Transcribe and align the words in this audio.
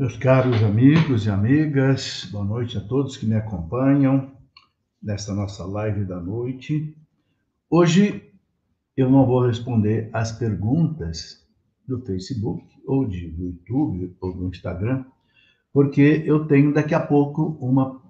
Meus 0.00 0.16
caros 0.16 0.62
amigos 0.62 1.26
e 1.26 1.30
amigas, 1.30 2.26
boa 2.32 2.42
noite 2.42 2.78
a 2.78 2.80
todos 2.80 3.18
que 3.18 3.26
me 3.26 3.34
acompanham 3.34 4.32
nesta 5.02 5.34
nossa 5.34 5.62
live 5.66 6.06
da 6.06 6.18
noite. 6.18 6.96
Hoje 7.68 8.32
eu 8.96 9.10
não 9.10 9.26
vou 9.26 9.46
responder 9.46 10.08
as 10.10 10.32
perguntas 10.32 11.46
do 11.86 12.00
Facebook, 12.00 12.64
ou 12.86 13.06
de, 13.06 13.28
do 13.28 13.44
YouTube, 13.44 14.16
ou 14.22 14.32
do 14.32 14.48
Instagram, 14.48 15.04
porque 15.70 16.22
eu 16.24 16.46
tenho 16.46 16.72
daqui 16.72 16.94
a 16.94 17.00
pouco 17.00 17.58
uma 17.60 18.00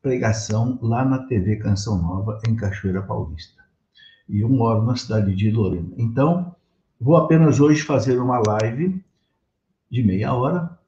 pregação 0.00 0.78
lá 0.80 1.04
na 1.04 1.26
TV 1.26 1.56
Canção 1.56 2.00
Nova, 2.00 2.38
em 2.48 2.54
Cachoeira 2.54 3.02
Paulista. 3.02 3.60
E 4.28 4.38
eu 4.38 4.48
moro 4.48 4.84
na 4.84 4.94
cidade 4.94 5.34
de 5.34 5.50
Lorena. 5.50 5.90
Então, 5.98 6.54
vou 7.00 7.16
apenas 7.16 7.58
hoje 7.58 7.82
fazer 7.82 8.20
uma 8.20 8.38
live 8.38 9.04
de 9.90 10.04
meia 10.04 10.32
hora 10.32 10.78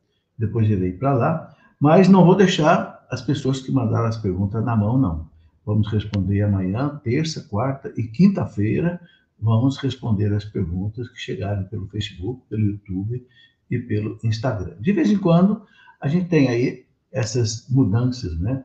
depois 0.43 0.69
irei 0.69 0.93
para 0.93 1.13
lá, 1.15 1.55
mas 1.79 2.09
não 2.09 2.25
vou 2.25 2.35
deixar 2.35 3.07
as 3.09 3.23
pessoas 3.23 3.61
que 3.61 3.71
mandaram 3.71 4.07
as 4.07 4.17
perguntas 4.17 4.65
na 4.65 4.75
mão, 4.75 4.99
não. 4.99 5.31
Vamos 5.65 5.87
responder 5.89 6.43
amanhã, 6.43 7.01
terça, 7.05 7.47
quarta 7.49 7.93
e 7.97 8.03
quinta-feira. 8.03 9.01
Vamos 9.39 9.77
responder 9.77 10.33
as 10.35 10.45
perguntas 10.45 11.09
que 11.11 11.19
chegaram 11.21 11.63
pelo 11.65 11.87
Facebook, 11.87 12.43
pelo 12.49 12.63
YouTube 12.63 13.25
e 13.71 13.79
pelo 13.79 14.19
Instagram. 14.25 14.75
De 14.81 14.93
vez 14.93 15.11
em 15.11 15.19
quando, 15.19 15.63
a 16.01 16.09
gente 16.09 16.29
tem 16.29 16.49
aí 16.49 16.85
essas 17.13 17.69
mudanças, 17.69 18.37
né? 18.41 18.65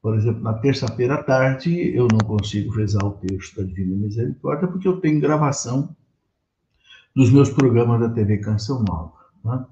Por 0.00 0.14
exemplo, 0.14 0.42
na 0.42 0.54
terça-feira 0.54 1.14
à 1.14 1.22
tarde, 1.22 1.92
eu 1.92 2.06
não 2.06 2.20
consigo 2.20 2.72
rezar 2.72 3.04
o 3.04 3.12
texto 3.12 3.56
da 3.56 3.66
Divina 3.66 3.96
Misericórdia, 3.96 4.68
porque 4.68 4.86
eu 4.86 5.00
tenho 5.00 5.20
gravação 5.20 5.96
dos 7.16 7.32
meus 7.32 7.50
programas 7.50 7.98
da 7.98 8.10
TV 8.10 8.38
Canção 8.38 8.84
Nova. 8.84 9.16
Né? 9.44 9.64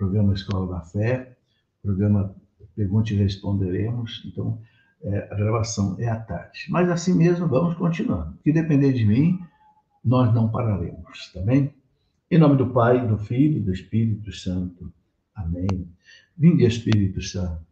Programa 0.00 0.32
Escola 0.32 0.78
da 0.78 0.80
Fé, 0.80 1.36
programa 1.82 2.34
Pergunte 2.74 3.12
e 3.12 3.18
Responderemos. 3.18 4.22
Então, 4.24 4.58
é, 5.02 5.28
a 5.30 5.34
gravação 5.34 5.94
é 5.98 6.08
à 6.08 6.18
tarde. 6.18 6.66
Mas 6.70 6.88
assim 6.88 7.14
mesmo, 7.14 7.46
vamos 7.46 7.76
continuando. 7.76 8.34
Se 8.42 8.50
depender 8.50 8.94
de 8.94 9.04
mim, 9.04 9.38
nós 10.02 10.34
não 10.34 10.50
pararemos, 10.50 11.30
tá 11.34 11.42
bem? 11.42 11.74
Em 12.30 12.38
nome 12.38 12.56
do 12.56 12.70
Pai, 12.70 13.06
do 13.06 13.18
Filho 13.18 13.58
e 13.58 13.60
do 13.60 13.72
Espírito 13.74 14.32
Santo. 14.32 14.90
Amém. 15.34 15.86
Vinde, 16.34 16.64
Espírito 16.64 17.20
Santo, 17.20 17.66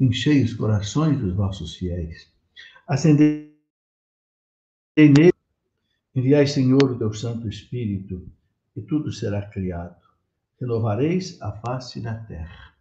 enchei 0.00 0.42
os 0.42 0.54
corações 0.54 1.18
dos 1.18 1.34
vossos 1.34 1.76
fiéis. 1.76 2.32
Acendei 2.86 3.52
nele, 4.96 5.34
enviai, 6.14 6.46
Senhor, 6.46 6.82
o 6.82 6.98
teu 6.98 7.12
Santo 7.12 7.46
Espírito, 7.46 8.26
e 8.74 8.80
tudo 8.80 9.12
será 9.12 9.42
criado 9.42 10.07
renovareis 10.60 11.40
a 11.40 11.52
face 11.52 12.00
da 12.00 12.14
terra. 12.14 12.74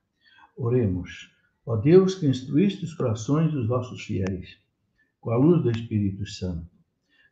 Oremos. 0.56 1.32
Ó 1.66 1.76
Deus, 1.76 2.16
que 2.16 2.28
instruíste 2.28 2.86
os 2.86 2.94
corações 2.94 3.52
dos 3.52 3.68
vossos 3.68 4.04
fiéis, 4.04 4.58
com 5.20 5.32
a 5.32 5.38
luz 5.38 5.62
do 5.62 5.70
Espírito 5.70 6.26
Santo, 6.26 6.68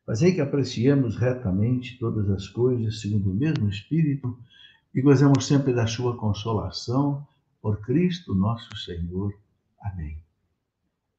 fazei 0.06 0.34
que 0.34 0.42
apreciemos 0.42 1.16
retamente 1.16 1.98
todas 1.98 2.30
as 2.30 2.48
coisas 2.48 3.02
segundo 3.02 3.32
o 3.32 3.34
mesmo 3.34 3.70
Espírito 3.70 4.38
e 4.94 5.02
gozemos 5.02 5.46
sempre 5.46 5.74
da 5.74 5.88
sua 5.88 6.16
consolação, 6.18 7.26
por 7.62 7.82
Cristo 7.82 8.36
nosso 8.36 8.76
Senhor. 8.78 9.34
Amém. 9.82 10.20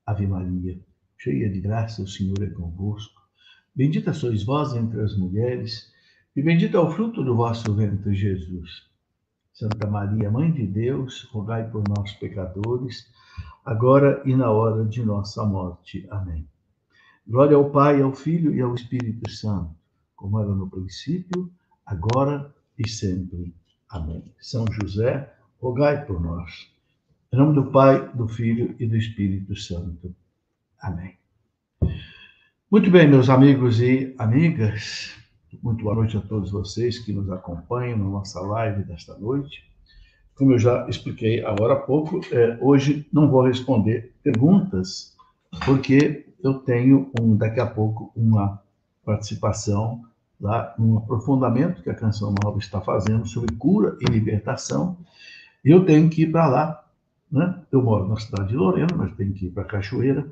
Ave 0.07 0.27
Maria, 0.27 0.79
cheia 1.19 1.51
de 1.51 1.61
graça, 1.61 2.03
o 2.03 2.07
Senhor 2.07 2.41
é 2.43 2.51
convosco. 2.51 3.21
Bendita 3.75 4.13
sois 4.13 4.45
vós 4.45 4.75
entre 4.75 5.01
as 5.01 5.17
mulheres, 5.17 5.93
e 6.37 6.43
bendito 6.43 6.77
é 6.77 6.81
o 6.81 6.91
fruto 6.91 7.25
do 7.25 7.35
vosso 7.35 7.75
ventre, 7.75 8.15
Jesus. 8.15 8.87
Santa 9.57 9.87
Maria, 9.87 10.31
Mãe 10.31 10.53
de 10.53 10.67
Deus, 10.67 11.23
rogai 11.33 11.67
por 11.71 11.83
nós, 11.89 12.12
pecadores, 12.12 13.11
agora 13.65 14.21
e 14.27 14.37
na 14.37 14.51
hora 14.51 14.85
de 14.85 15.03
nossa 15.03 15.47
morte. 15.47 16.06
Amém. 16.11 16.47
Glória 17.27 17.56
ao 17.56 17.71
Pai, 17.71 18.03
ao 18.03 18.12
Filho 18.12 18.55
e 18.55 18.61
ao 18.61 18.75
Espírito 18.75 19.31
Santo, 19.31 19.75
como 20.15 20.39
era 20.39 20.55
no 20.55 20.69
princípio, 20.69 21.50
agora 21.87 22.55
e 22.78 22.87
sempre. 22.87 23.55
Amém. 23.89 24.31
São 24.39 24.67
José, 24.71 25.34
rogai 25.59 26.05
por 26.05 26.21
nós. 26.21 26.71
Em 27.33 27.38
nome 27.38 27.55
do 27.55 27.71
Pai, 27.71 28.12
do 28.12 28.28
Filho 28.28 28.77
e 28.78 28.87
do 28.87 28.94
Espírito 28.94 29.56
Santo. 29.56 30.15
Amém. 30.78 31.17
Muito 32.71 32.91
bem, 32.91 33.09
meus 33.09 33.31
amigos 33.31 33.81
e 33.81 34.15
amigas. 34.19 35.17
Muito 35.62 35.84
boa 35.84 35.94
noite 35.94 36.17
a 36.17 36.21
todos 36.21 36.50
vocês 36.50 36.99
que 36.99 37.12
nos 37.12 37.31
acompanham 37.31 37.99
na 37.99 38.05
nossa 38.05 38.41
live 38.41 38.83
desta 38.84 39.17
noite. 39.17 39.65
Como 40.34 40.53
eu 40.53 40.59
já 40.59 40.89
expliquei 40.89 41.44
agora 41.44 41.75
há 41.75 41.77
pouco, 41.77 42.21
é, 42.33 42.59
hoje 42.61 43.06
não 43.12 43.31
vou 43.31 43.43
responder 43.43 44.12
perguntas, 44.22 45.17
porque 45.65 46.27
eu 46.43 46.55
tenho 46.55 47.11
um, 47.21 47.37
daqui 47.37 47.61
a 47.61 47.67
pouco 47.67 48.11
uma 48.17 48.61
participação 49.05 50.03
lá, 50.41 50.75
um 50.78 50.99
aprofundamento 50.99 51.83
que 51.83 51.91
a 51.91 51.94
Canção 51.94 52.34
Nova 52.43 52.59
está 52.59 52.81
fazendo 52.81 53.27
sobre 53.27 53.55
cura 53.55 53.97
e 54.00 54.05
libertação, 54.05 54.97
e 55.65 55.71
eu 55.71 55.84
tenho 55.84 56.11
que 56.11 56.23
ir 56.23 56.33
para 56.33 56.47
lá. 56.47 56.84
Né? 57.31 57.62
Eu 57.73 57.83
moro 57.83 58.09
na 58.09 58.17
cidade 58.17 58.49
de 58.49 58.56
Lorena, 58.56 58.94
mas 58.97 59.15
tenho 59.17 59.33
que 59.33 59.47
ir 59.47 59.50
para 59.50 59.65
Cachoeira. 59.65 60.27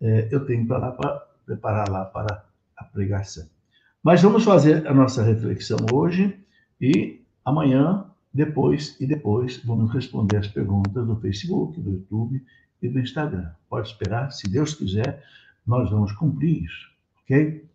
É, 0.00 0.28
eu 0.30 0.44
tenho 0.44 0.66
para 0.66 0.78
lá 0.78 0.92
para 0.92 1.26
preparar 1.46 1.88
lá 1.88 2.04
para 2.04 2.44
a 2.76 2.84
pregação. 2.84 3.46
Mas 4.02 4.22
vamos 4.22 4.44
fazer 4.44 4.86
a 4.86 4.94
nossa 4.94 5.22
reflexão 5.22 5.78
hoje 5.92 6.38
e 6.80 7.20
amanhã, 7.44 8.06
depois 8.32 8.96
e 9.00 9.06
depois, 9.06 9.58
vamos 9.64 9.92
responder 9.92 10.36
as 10.36 10.46
perguntas 10.46 11.06
do 11.06 11.16
Facebook, 11.16 11.80
do 11.80 11.90
YouTube 11.90 12.44
e 12.80 12.88
do 12.88 13.00
Instagram. 13.00 13.50
Pode 13.68 13.88
esperar, 13.88 14.30
se 14.30 14.48
Deus 14.48 14.74
quiser, 14.74 15.22
nós 15.66 15.90
vamos 15.90 16.12
cumprir 16.12 16.64
isso, 16.64 16.88
ok? 17.22 17.68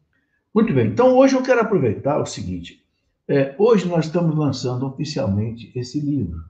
Muito 0.54 0.74
bem, 0.74 0.88
então 0.88 1.16
hoje 1.18 1.36
eu 1.36 1.44
quero 1.44 1.62
aproveitar 1.62 2.20
o 2.20 2.26
seguinte: 2.26 2.84
é, 3.28 3.54
hoje 3.58 3.88
nós 3.88 4.06
estamos 4.06 4.36
lançando 4.36 4.86
oficialmente 4.86 5.72
esse 5.76 6.00
livro, 6.00 6.44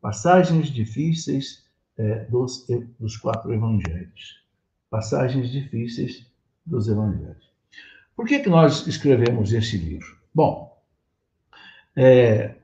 Passagens 0.00 0.68
Difíceis 0.68 1.64
é, 1.98 2.24
dos, 2.24 2.66
dos 2.98 3.16
Quatro 3.16 3.52
Evangelhos. 3.52 4.40
Passagens 4.88 5.50
Difíceis 5.50 6.26
dos 6.64 6.88
Evangelhos. 6.88 7.49
Por 8.20 8.28
que, 8.28 8.40
que 8.40 8.50
nós 8.50 8.86
escrevemos 8.86 9.50
esse 9.50 9.78
livro? 9.78 10.14
Bom, 10.34 10.78
é, 11.96 12.54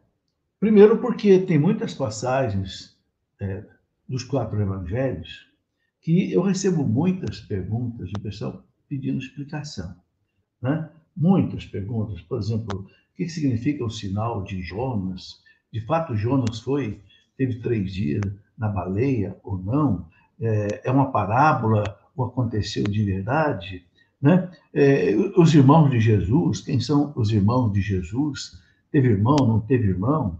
primeiro 0.60 0.98
porque 0.98 1.38
tem 1.38 1.58
muitas 1.58 1.94
passagens 1.94 2.94
é, 3.40 3.64
dos 4.06 4.22
quatro 4.22 4.60
evangelhos 4.60 5.50
que 6.02 6.30
eu 6.30 6.42
recebo 6.42 6.86
muitas 6.86 7.40
perguntas 7.40 8.10
de 8.10 8.20
pessoal 8.20 8.62
pedindo 8.86 9.16
explicação. 9.16 9.96
Né? 10.60 10.90
Muitas 11.16 11.64
perguntas, 11.64 12.20
por 12.20 12.38
exemplo, 12.38 12.80
o 12.80 13.16
que 13.16 13.26
significa 13.26 13.82
o 13.82 13.88
sinal 13.88 14.44
de 14.44 14.60
Jonas? 14.60 15.42
De 15.72 15.80
fato, 15.86 16.14
Jonas 16.14 16.60
foi, 16.60 17.00
teve 17.38 17.60
três 17.60 17.94
dias 17.94 18.20
na 18.58 18.68
baleia 18.68 19.34
ou 19.42 19.56
não? 19.56 20.06
É, 20.38 20.82
é 20.84 20.90
uma 20.90 21.10
parábola 21.10 21.98
ou 22.14 22.26
aconteceu 22.26 22.84
de 22.84 23.02
verdade? 23.02 23.86
Né? 24.20 24.50
É, 24.72 25.14
os 25.36 25.54
irmãos 25.54 25.90
de 25.90 26.00
Jesus, 26.00 26.60
quem 26.60 26.80
são 26.80 27.12
os 27.16 27.30
irmãos 27.30 27.72
de 27.72 27.80
Jesus? 27.80 28.60
Teve 28.90 29.08
irmão, 29.08 29.36
não 29.40 29.60
teve 29.60 29.88
irmão? 29.88 30.38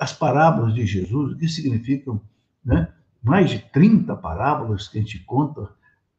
As 0.00 0.12
parábolas 0.12 0.74
de 0.74 0.86
Jesus, 0.86 1.32
o 1.32 1.36
que 1.36 1.48
significam? 1.48 2.20
Né? 2.64 2.92
Mais 3.22 3.50
de 3.50 3.58
30 3.58 4.14
parábolas 4.16 4.88
que 4.88 4.98
a 4.98 5.00
gente 5.00 5.18
conta 5.24 5.68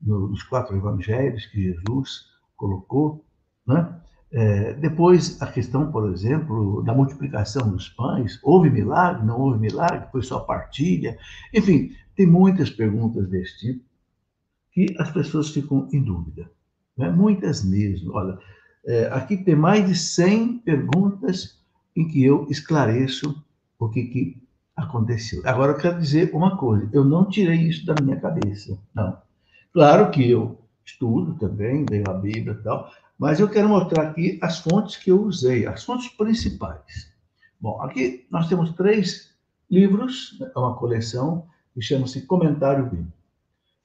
nos 0.01 0.43
quatro 0.43 0.75
evangelhos 0.75 1.45
que 1.45 1.61
Jesus 1.61 2.25
colocou. 2.55 3.25
Né? 3.65 4.01
É, 4.31 4.73
depois, 4.73 5.41
a 5.41 5.47
questão, 5.47 5.91
por 5.91 6.11
exemplo, 6.11 6.83
da 6.83 6.93
multiplicação 6.93 7.69
dos 7.69 7.89
pães: 7.89 8.39
houve 8.43 8.69
milagre? 8.69 9.25
Não 9.25 9.39
houve 9.39 9.59
milagre? 9.59 10.07
Foi 10.11 10.21
só 10.21 10.39
partilha? 10.39 11.17
Enfim, 11.53 11.91
tem 12.15 12.27
muitas 12.27 12.69
perguntas 12.69 13.27
desse 13.29 13.59
tipo 13.59 13.85
que 14.71 14.95
as 14.99 15.11
pessoas 15.11 15.49
ficam 15.49 15.87
em 15.91 16.03
dúvida 16.03 16.49
né? 16.99 17.09
muitas 17.09 17.63
mesmo. 17.63 18.13
Olha, 18.13 18.37
é, 18.85 19.07
aqui 19.07 19.37
tem 19.37 19.55
mais 19.55 19.87
de 19.87 19.95
100 19.95 20.59
perguntas 20.59 21.57
em 21.95 22.07
que 22.07 22.23
eu 22.23 22.45
esclareço 22.49 23.43
o 23.79 23.89
que, 23.89 24.03
que 24.03 24.37
aconteceu. 24.75 25.41
Agora, 25.45 25.71
eu 25.71 25.77
quero 25.77 25.99
dizer 25.99 26.31
uma 26.33 26.57
coisa: 26.57 26.89
eu 26.93 27.03
não 27.03 27.25
tirei 27.25 27.57
isso 27.57 27.85
da 27.85 27.95
minha 28.01 28.19
cabeça, 28.19 28.77
não. 28.93 29.17
Claro 29.73 30.11
que 30.11 30.29
eu 30.29 30.59
estudo 30.85 31.35
também, 31.35 31.85
leio 31.89 32.09
a 32.09 32.13
Bíblia 32.13 32.57
e 32.59 32.63
tal, 32.63 32.91
mas 33.17 33.39
eu 33.39 33.47
quero 33.47 33.69
mostrar 33.69 34.03
aqui 34.03 34.39
as 34.41 34.59
fontes 34.59 34.97
que 34.97 35.11
eu 35.11 35.21
usei, 35.23 35.67
as 35.67 35.83
fontes 35.83 36.09
principais. 36.09 37.11
Bom, 37.61 37.81
aqui 37.81 38.25
nós 38.31 38.47
temos 38.47 38.71
três 38.73 39.29
livros, 39.69 40.39
é 40.41 40.59
uma 40.59 40.75
coleção 40.75 41.45
que 41.73 41.81
chama-se 41.81 42.21
Comentário 42.25 42.85
Bíblico. 42.85 43.11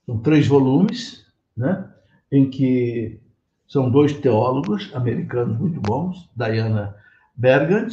São 0.06 0.18
três 0.18 0.46
volumes, 0.46 1.26
né? 1.56 1.90
Em 2.30 2.50
que 2.50 3.20
são 3.66 3.90
dois 3.90 4.12
teólogos 4.12 4.90
americanos 4.94 5.58
muito 5.58 5.80
bons, 5.80 6.28
Diana 6.36 6.96
Bergant, 7.34 7.92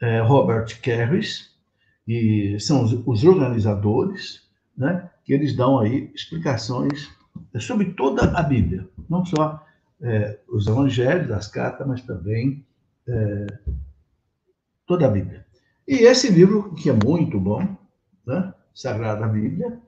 eh, 0.00 0.20
Robert 0.20 0.80
Carris, 0.82 1.50
e 2.06 2.58
são 2.58 2.82
os, 3.06 3.24
organizadores, 3.24 4.42
né, 4.76 5.08
que 5.24 5.32
eles 5.32 5.56
dão 5.56 5.78
aí 5.78 6.10
explicações 6.14 7.08
sobre 7.60 7.92
toda 7.92 8.36
a 8.36 8.42
Bíblia, 8.42 8.88
não 9.08 9.24
só 9.24 9.64
é, 10.00 10.38
os 10.48 10.66
evangelhos, 10.66 11.30
as 11.30 11.46
cartas, 11.46 11.86
mas 11.86 12.02
também 12.02 12.66
é, 13.06 13.46
toda 14.86 15.06
a 15.06 15.10
Bíblia. 15.10 15.46
E 15.86 16.04
esse 16.04 16.30
livro, 16.30 16.74
que 16.74 16.90
é 16.90 16.92
muito 16.92 17.38
bom, 17.38 17.76
né, 18.26 18.52
Sagrada 18.74 19.28
Bíblia, 19.28 19.78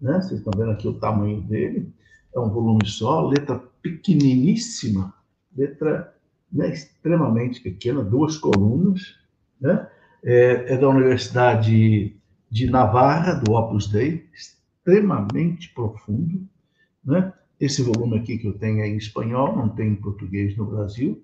né, 0.00 0.20
vocês 0.20 0.38
estão 0.38 0.52
vendo 0.56 0.72
aqui 0.72 0.86
o 0.86 0.98
tamanho 1.00 1.40
dele, 1.42 1.92
é 2.34 2.40
um 2.40 2.50
volume 2.50 2.86
só, 2.86 3.26
letra 3.26 3.62
pequeniníssima, 3.82 5.14
letra 5.56 6.14
né, 6.52 6.72
extremamente 6.72 7.60
pequena, 7.60 8.02
duas 8.02 8.36
colunas, 8.36 9.16
né? 9.60 9.88
é, 10.22 10.74
é 10.74 10.76
da 10.76 10.88
Universidade 10.88 12.16
de 12.50 12.70
Navarra, 12.70 13.34
do 13.34 13.52
Opus 13.52 13.88
Dei, 13.88 14.26
extremamente 14.32 15.72
profundo. 15.74 16.46
Né? 17.04 17.32
Esse 17.58 17.82
volume 17.82 18.18
aqui 18.18 18.38
que 18.38 18.46
eu 18.46 18.58
tenho 18.58 18.80
é 18.80 18.88
em 18.88 18.96
espanhol, 18.96 19.56
não 19.56 19.68
tem 19.68 19.88
em 19.90 19.96
português 19.96 20.56
no 20.56 20.66
Brasil. 20.66 21.22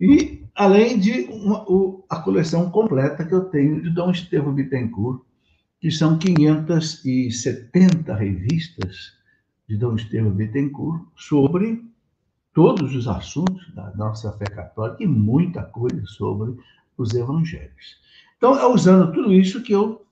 E, 0.00 0.44
além 0.54 0.98
de 0.98 1.22
uma, 1.24 1.64
o, 1.68 2.04
a 2.08 2.20
coleção 2.20 2.70
completa 2.70 3.24
que 3.24 3.34
eu 3.34 3.44
tenho 3.46 3.82
de 3.82 3.90
Dom 3.90 4.10
Estevão 4.10 4.54
Bittencourt, 4.54 5.22
que 5.80 5.90
são 5.90 6.18
570 6.18 8.14
revistas 8.14 9.17
de 9.68 9.76
Dom 9.76 9.94
Estevão 9.94 10.30
Bittencourt 10.30 11.02
sobre 11.14 11.84
todos 12.54 12.94
os 12.94 13.06
assuntos 13.06 13.72
da 13.74 13.94
nossa 13.94 14.32
fé 14.32 14.46
católica 14.46 15.04
e 15.04 15.06
muita 15.06 15.62
coisa 15.62 16.04
sobre 16.06 16.56
os 16.96 17.14
evangelhos. 17.14 18.00
Então, 18.36 18.58
é 18.58 18.66
usando 18.66 19.12
tudo 19.12 19.32
isso 19.32 19.62
que 19.62 19.72
eu 19.72 20.04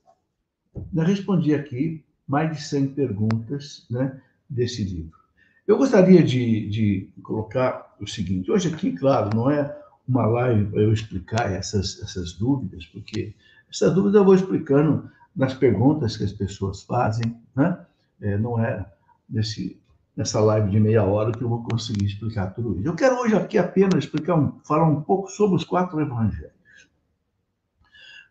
né, 0.92 1.04
respondi 1.04 1.54
aqui 1.54 2.04
mais 2.28 2.54
de 2.54 2.62
100 2.62 2.88
perguntas 2.88 3.86
né, 3.90 4.20
desse 4.48 4.84
livro. 4.84 5.18
Eu 5.66 5.78
gostaria 5.78 6.22
de, 6.22 6.68
de, 6.68 7.10
colocar 7.22 7.96
o 8.00 8.06
seguinte: 8.06 8.50
hoje 8.50 8.72
aqui, 8.72 8.92
claro, 8.92 9.34
não 9.34 9.50
é 9.50 9.76
uma 10.06 10.26
live 10.26 10.70
para 10.70 10.82
eu 10.82 10.92
explicar 10.92 11.50
essas, 11.50 12.00
essas 12.00 12.34
dúvidas, 12.34 12.86
porque 12.86 13.34
essas 13.68 13.92
dúvidas 13.92 14.14
eu 14.16 14.24
vou 14.24 14.34
explicando 14.34 15.10
nas 15.34 15.54
perguntas 15.54 16.16
que 16.16 16.24
as 16.24 16.32
pessoas 16.32 16.82
fazem, 16.82 17.36
né? 17.54 17.84
É, 18.20 18.38
não 18.38 18.62
é 18.62 18.86
nesse, 19.28 19.80
nessa 20.16 20.40
live 20.40 20.70
de 20.70 20.80
meia 20.80 21.04
hora 21.04 21.32
que 21.32 21.42
eu 21.42 21.48
vou 21.48 21.62
conseguir 21.62 22.06
explicar 22.06 22.54
tudo 22.54 22.78
isso. 22.78 22.88
Eu 22.88 22.94
quero 22.94 23.16
hoje 23.18 23.34
aqui 23.34 23.58
apenas 23.58 24.04
explicar 24.04 24.36
um, 24.36 24.58
falar 24.64 24.86
um 24.88 25.02
pouco 25.02 25.28
sobre 25.28 25.56
os 25.56 25.64
quatro 25.64 26.00
evangelhos 26.00 26.56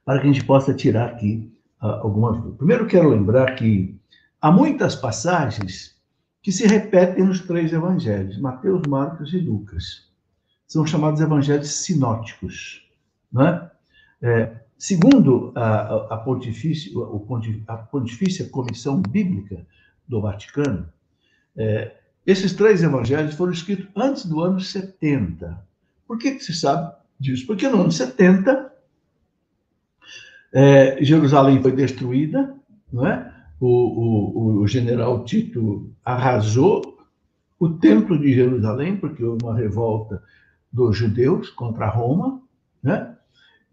para 0.05 0.19
que 0.21 0.27
a 0.27 0.31
gente 0.31 0.45
possa 0.45 0.73
tirar 0.73 1.07
aqui 1.07 1.51
uh, 1.81 1.87
algumas 1.87 2.37
dúvidas. 2.37 2.57
Primeiro, 2.57 2.85
quero 2.85 3.09
lembrar 3.09 3.55
que 3.55 3.99
há 4.39 4.51
muitas 4.51 4.95
passagens 4.95 5.95
que 6.43 6.51
se 6.51 6.67
repetem 6.67 7.25
nos 7.25 7.41
três 7.41 7.73
evangelhos, 7.73 8.37
Mateus, 8.39 8.83
Marcos 8.87 9.33
e 9.33 9.39
Lucas. 9.39 10.07
São 10.67 10.85
chamados 10.85 11.19
evangelhos 11.19 11.71
sinóticos. 11.71 12.87
Né? 13.33 13.71
É, 14.21 14.55
segundo 14.77 15.51
a, 15.55 16.13
a, 16.13 16.17
pontifícia, 16.17 16.91
a 17.67 17.77
Pontifícia 17.77 18.47
Comissão 18.49 19.01
Bíblica 19.01 19.65
do 20.07 20.21
Vaticano, 20.21 20.87
é, 21.55 21.95
esses 22.25 22.53
três 22.53 22.81
evangelhos 22.81 23.35
foram 23.35 23.51
escritos 23.51 23.87
antes 23.95 24.25
do 24.25 24.41
ano 24.41 24.59
70. 24.59 25.63
Por 26.07 26.17
que, 26.17 26.35
que 26.35 26.43
se 26.43 26.53
sabe 26.53 26.93
disso? 27.19 27.45
Porque 27.45 27.67
no 27.67 27.81
ano 27.81 27.91
70 27.91 28.73
é, 30.53 31.03
Jerusalém 31.03 31.61
foi 31.61 31.71
destruída, 31.73 32.55
não 32.91 33.05
é? 33.05 33.33
O, 33.59 33.67
o, 33.67 34.61
o, 34.61 34.67
general 34.67 35.23
Tito 35.23 35.93
arrasou 36.03 36.97
o 37.59 37.69
templo 37.69 38.17
de 38.19 38.33
Jerusalém, 38.33 38.97
porque 38.97 39.23
houve 39.23 39.43
uma 39.43 39.55
revolta 39.55 40.21
dos 40.71 40.97
judeus 40.97 41.49
contra 41.49 41.89
Roma, 41.89 42.41
né? 42.83 43.15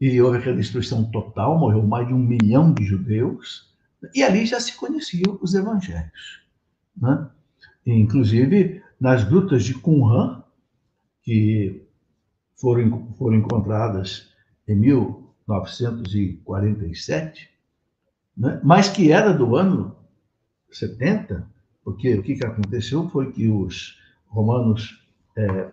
e 0.00 0.20
houve 0.20 0.38
aquela 0.38 0.56
destruição 0.56 1.04
total, 1.04 1.56
morreu 1.56 1.86
mais 1.86 2.08
de 2.08 2.12
um 2.12 2.18
milhão 2.18 2.72
de 2.72 2.84
judeus, 2.84 3.71
e 4.14 4.22
ali 4.22 4.46
já 4.46 4.60
se 4.60 4.76
conheciam 4.76 5.38
os 5.40 5.54
evangelhos. 5.54 6.42
Né? 6.96 7.28
Inclusive, 7.86 8.82
nas 9.00 9.24
grutas 9.24 9.64
de 9.64 9.74
Qumran, 9.74 10.42
que 11.22 11.82
foram, 12.60 13.12
foram 13.14 13.36
encontradas 13.36 14.30
em 14.66 14.76
mil 14.76 15.22
1947, 15.48 17.50
né? 18.36 18.60
mas 18.62 18.88
que 18.88 19.10
era 19.10 19.32
do 19.32 19.56
ano 19.56 19.96
70, 20.70 21.50
porque 21.84 22.14
o 22.14 22.22
que, 22.22 22.36
que 22.36 22.46
aconteceu 22.46 23.08
foi 23.10 23.32
que 23.32 23.48
os 23.48 23.98
romanos 24.26 25.04
é, 25.36 25.72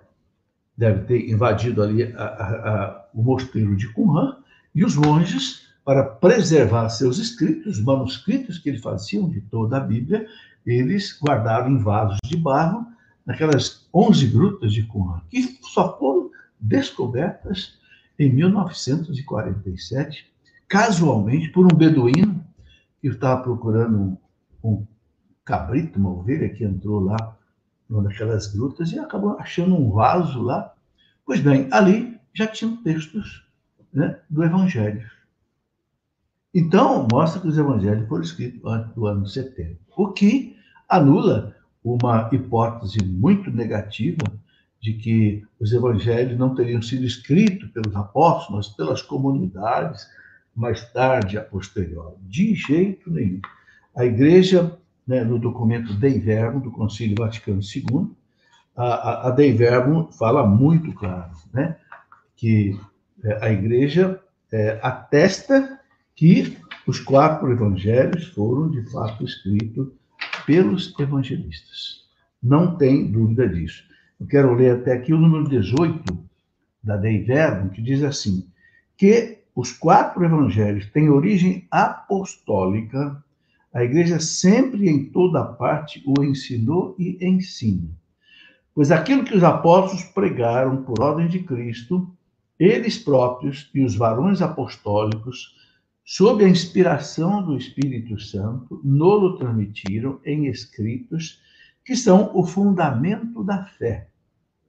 devem 0.75 1.05
ter 1.05 1.29
invadido 1.29 1.83
ali 1.83 2.03
a, 2.03 2.23
a, 2.23 2.69
a, 2.69 3.09
o 3.13 3.21
mosteiro 3.21 3.75
de 3.75 3.93
Qumran, 3.93 4.37
e 4.73 4.83
os 4.83 4.95
monges, 4.95 5.68
para 5.89 6.03
preservar 6.03 6.87
seus 6.87 7.17
escritos, 7.17 7.79
os 7.79 7.83
manuscritos 7.83 8.59
que 8.59 8.69
eles 8.69 8.79
faziam 8.79 9.27
de 9.27 9.41
toda 9.41 9.77
a 9.77 9.79
Bíblia, 9.79 10.27
eles 10.63 11.17
guardaram 11.19 11.71
em 11.71 11.79
vasos 11.79 12.19
de 12.23 12.37
barro 12.37 12.85
naquelas 13.25 13.89
11 13.91 14.27
grutas 14.27 14.71
de 14.71 14.83
Qumran, 14.83 15.21
que 15.31 15.57
só 15.63 15.97
foram 15.97 16.29
descobertas 16.59 17.79
em 18.19 18.31
1947, 18.31 20.31
casualmente, 20.67 21.49
por 21.49 21.65
um 21.65 21.75
beduíno 21.75 22.45
que 23.01 23.07
estava 23.07 23.41
procurando 23.41 23.97
um, 23.97 24.17
um 24.63 24.85
cabrito, 25.43 25.97
uma 25.97 26.11
ovelha, 26.11 26.49
que 26.49 26.63
entrou 26.63 26.99
lá 26.99 27.35
numa 27.89 28.03
daquelas 28.03 28.45
grutas 28.45 28.91
e 28.91 28.99
acabou 28.99 29.39
achando 29.39 29.73
um 29.73 29.89
vaso 29.89 30.39
lá. 30.39 30.71
Pois 31.25 31.39
bem, 31.39 31.67
ali 31.71 32.15
já 32.31 32.45
tinham 32.45 32.77
textos 32.83 33.43
né, 33.91 34.19
do 34.29 34.43
Evangelho. 34.43 35.17
Então, 36.53 37.07
mostra 37.11 37.41
que 37.41 37.47
os 37.47 37.57
evangelhos 37.57 38.07
foram 38.07 38.23
escritos 38.23 38.59
antes 38.65 38.93
do 38.95 39.05
ano 39.05 39.25
70, 39.25 39.77
o 39.95 40.11
que 40.11 40.55
anula 40.87 41.55
uma 41.83 42.29
hipótese 42.31 43.03
muito 43.03 43.51
negativa 43.51 44.23
de 44.81 44.93
que 44.93 45.45
os 45.59 45.71
evangelhos 45.73 46.37
não 46.39 46.55
teriam 46.55 46.81
sido 46.81 47.05
escritos 47.05 47.69
pelos 47.69 47.95
apóstolos, 47.95 48.67
mas 48.67 48.75
pelas 48.75 49.01
comunidades 49.01 50.07
mais 50.55 50.83
tarde, 50.91 51.37
a 51.37 51.43
posteriori. 51.43 52.15
De 52.21 52.55
jeito 52.55 53.11
nenhum. 53.11 53.41
A 53.95 54.05
igreja, 54.05 54.77
né, 55.05 55.23
no 55.23 55.37
documento 55.37 55.93
Dei 55.93 56.19
Verbo, 56.19 56.59
do 56.59 56.71
Concílio 56.71 57.15
Vaticano 57.17 57.61
II, 57.61 58.11
a, 58.75 59.27
a, 59.27 59.31
Dei 59.31 59.53
Verbo 59.53 60.09
fala 60.13 60.45
muito 60.45 60.93
claro, 60.93 61.31
né, 61.53 61.77
que 62.35 62.79
é, 63.23 63.45
a 63.45 63.51
igreja 63.51 64.19
é, 64.51 64.79
atesta 64.81 65.78
que 66.19 66.57
os 66.85 66.99
quatro 66.99 67.49
evangelhos 67.49 68.27
foram, 68.27 68.69
de 68.69 68.83
fato, 68.91 69.23
escritos 69.23 69.87
pelos 70.45 70.93
evangelistas. 70.99 72.09
Não 72.43 72.75
tem 72.75 73.09
dúvida 73.09 73.47
disso. 73.47 73.85
Eu 74.19 74.27
quero 74.27 74.53
ler 74.53 74.75
até 74.75 74.91
aqui 74.91 75.13
o 75.13 75.17
número 75.17 75.47
18 75.47 76.03
da 76.83 76.97
Dei 76.97 77.23
Verbum, 77.23 77.69
que 77.69 77.81
diz 77.81 78.03
assim: 78.03 78.45
que 78.97 79.37
os 79.55 79.71
quatro 79.71 80.21
evangelhos 80.25 80.87
têm 80.87 81.09
origem 81.09 81.65
apostólica, 81.71 83.23
a 83.73 83.81
igreja 83.81 84.19
sempre 84.19 84.89
em 84.89 85.05
toda 85.05 85.41
parte 85.45 86.03
o 86.05 86.21
ensinou 86.21 86.97
e 86.99 87.17
ensina. 87.25 87.89
Pois 88.75 88.91
aquilo 88.91 89.23
que 89.23 89.37
os 89.37 89.43
apóstolos 89.45 90.03
pregaram 90.03 90.83
por 90.83 91.01
ordem 91.01 91.29
de 91.29 91.39
Cristo, 91.39 92.13
eles 92.59 92.97
próprios 92.97 93.71
e 93.73 93.81
os 93.85 93.95
varões 93.95 94.41
apostólicos, 94.41 95.57
sob 96.09 96.43
a 96.43 96.49
inspiração 96.49 97.45
do 97.45 97.55
Espírito 97.55 98.19
Santo, 98.19 98.81
nolo 98.83 99.37
transmitiram 99.37 100.19
em 100.25 100.47
escritos 100.47 101.39
que 101.85 101.95
são 101.95 102.35
o 102.35 102.43
fundamento 102.43 103.43
da 103.43 103.65
fé, 103.65 104.09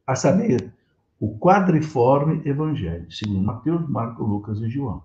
a 0.06 0.14
saber, 0.14 0.70
o 1.18 1.38
quadriforme 1.38 2.46
evangelho, 2.46 3.10
segundo 3.10 3.40
Mateus, 3.40 3.88
Marcos, 3.88 4.28
Lucas 4.28 4.60
e 4.60 4.68
João. 4.68 5.02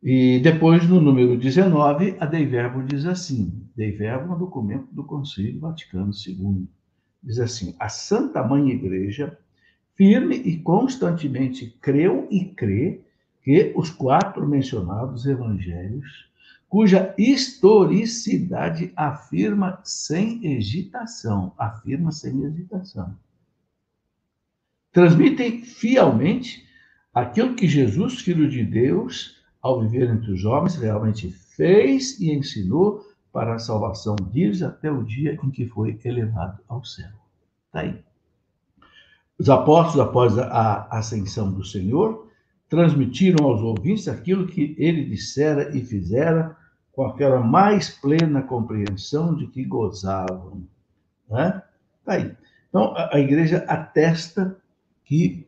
E 0.00 0.38
depois, 0.38 0.88
no 0.88 1.00
número 1.00 1.36
19, 1.36 2.16
a 2.20 2.24
Dei 2.24 2.46
Verbo 2.46 2.84
diz 2.84 3.06
assim: 3.06 3.68
Dei 3.74 3.90
Verbo 3.90 4.32
é 4.32 4.36
um 4.36 4.38
documento 4.38 4.86
do 4.92 5.02
Concílio 5.02 5.58
Vaticano 5.58 6.12
II. 6.24 6.68
Diz 7.20 7.40
assim: 7.40 7.74
a 7.80 7.88
Santa 7.88 8.44
Mãe 8.44 8.70
Igreja 8.70 9.36
firme 9.96 10.36
e 10.36 10.56
constantemente 10.58 11.76
creu 11.80 12.28
e 12.30 12.44
crê 12.44 13.09
que 13.42 13.72
os 13.74 13.90
quatro 13.90 14.46
mencionados 14.46 15.26
evangelhos 15.26 16.30
cuja 16.70 17.12
historicidade 17.18 18.92
afirma 18.94 19.80
sem 19.82 20.46
hesitação, 20.46 21.52
afirma 21.58 22.12
sem 22.12 22.44
hesitação. 22.44 23.12
Transmitem 24.92 25.62
fielmente 25.62 26.64
aquilo 27.12 27.56
que 27.56 27.66
Jesus, 27.66 28.20
Filho 28.20 28.48
de 28.48 28.64
Deus, 28.64 29.42
ao 29.60 29.80
viver 29.80 30.10
entre 30.10 30.32
os 30.32 30.44
homens, 30.44 30.76
realmente 30.76 31.30
fez 31.30 32.20
e 32.20 32.32
ensinou 32.32 33.04
para 33.32 33.56
a 33.56 33.58
salvação 33.58 34.14
deles 34.14 34.62
até 34.62 34.90
o 34.90 35.02
dia 35.02 35.38
em 35.42 35.50
que 35.50 35.66
foi 35.66 35.98
elevado 36.04 36.60
ao 36.68 36.84
céu. 36.84 37.10
Está 37.66 37.80
aí. 37.80 38.00
Os 39.36 39.50
apóstolos, 39.50 40.06
após 40.06 40.38
a 40.38 40.86
ascensão 40.90 41.52
do 41.52 41.64
Senhor, 41.64 42.29
transmitiram 42.70 43.44
aos 43.46 43.60
ouvintes 43.60 44.06
aquilo 44.06 44.46
que 44.46 44.76
ele 44.78 45.04
dissera 45.04 45.76
e 45.76 45.84
fizera 45.84 46.56
com 46.92 47.04
aquela 47.04 47.40
mais 47.40 47.90
plena 47.90 48.42
compreensão 48.42 49.34
de 49.34 49.48
que 49.48 49.64
gozavam. 49.64 50.62
Né? 51.28 51.62
Tá 52.04 52.12
aí. 52.12 52.34
Então, 52.68 52.94
a, 52.96 53.16
a 53.16 53.20
igreja 53.20 53.58
atesta 53.66 54.56
que 55.04 55.44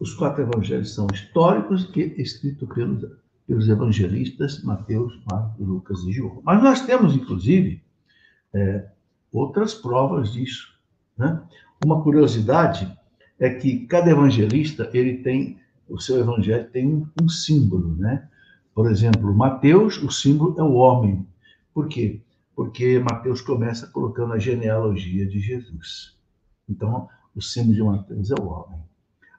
os 0.00 0.14
quatro 0.14 0.42
evangelhos 0.42 0.94
são 0.94 1.06
históricos 1.12 1.90
e 1.94 2.00
escritos 2.20 2.68
pelos, 2.74 3.04
pelos 3.46 3.68
evangelistas 3.68 4.62
Mateus, 4.62 5.22
Marcos, 5.30 5.66
Lucas 5.66 5.98
e 6.04 6.12
João. 6.12 6.40
Mas 6.42 6.62
nós 6.62 6.80
temos, 6.80 7.14
inclusive, 7.14 7.82
é, 8.54 8.86
outras 9.30 9.74
provas 9.74 10.32
disso. 10.32 10.74
Né? 11.18 11.42
Uma 11.84 12.02
curiosidade 12.02 12.90
é 13.38 13.50
que 13.50 13.86
cada 13.86 14.10
evangelista 14.10 14.88
ele 14.94 15.18
tem 15.18 15.62
o 15.88 15.98
seu 16.00 16.18
evangelho 16.18 16.68
tem 16.70 16.86
um, 16.86 17.08
um 17.22 17.28
símbolo, 17.28 17.96
né? 17.96 18.28
Por 18.74 18.90
exemplo, 18.90 19.32
Mateus, 19.34 20.02
o 20.02 20.10
símbolo 20.10 20.54
é 20.58 20.62
o 20.62 20.74
homem. 20.74 21.26
Por 21.72 21.88
quê? 21.88 22.20
Porque 22.56 22.98
Mateus 22.98 23.40
começa 23.40 23.86
colocando 23.86 24.32
a 24.32 24.38
genealogia 24.38 25.26
de 25.26 25.38
Jesus. 25.38 26.16
Então, 26.68 27.08
o 27.34 27.42
símbolo 27.42 27.74
de 27.74 27.82
Mateus 27.82 28.30
é 28.30 28.34
o 28.40 28.46
homem. 28.46 28.80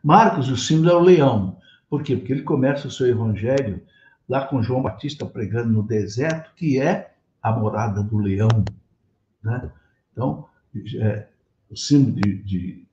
Marcos, 0.03 0.49
o 0.49 0.57
símbolo 0.57 0.89
é 0.89 0.95
o 0.95 0.99
leão. 0.99 1.57
Por 1.89 2.03
quê? 2.03 2.15
Porque 2.15 2.31
ele 2.31 2.43
começa 2.43 2.87
o 2.87 2.91
seu 2.91 3.07
evangelho 3.07 3.81
lá 4.27 4.45
com 4.45 4.61
João 4.61 4.81
Batista 4.81 5.25
pregando 5.25 5.71
no 5.71 5.83
deserto, 5.83 6.53
que 6.55 6.79
é 6.79 7.13
a 7.41 7.51
morada 7.51 8.03
do 8.03 8.17
leão. 8.17 8.65
Né? 9.43 9.71
Então, 10.11 10.47
é, 10.99 11.27
o 11.69 11.75
símbolo 11.75 12.15
de, 12.15 12.43
de, 12.43 12.87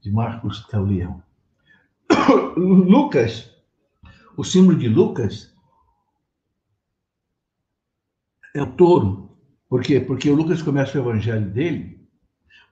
de 0.00 0.10
Marcos 0.10 0.66
é 0.72 0.78
o 0.78 0.84
leão. 0.84 1.22
Lucas, 2.56 3.50
o 4.36 4.44
símbolo 4.44 4.78
de 4.78 4.88
Lucas 4.88 5.54
é 8.54 8.62
o 8.62 8.72
touro. 8.72 9.36
Por 9.68 9.82
quê? 9.82 10.00
Porque 10.00 10.30
o 10.30 10.34
Lucas 10.34 10.62
começa 10.62 10.96
o 10.96 11.00
evangelho 11.00 11.50
dele 11.50 12.06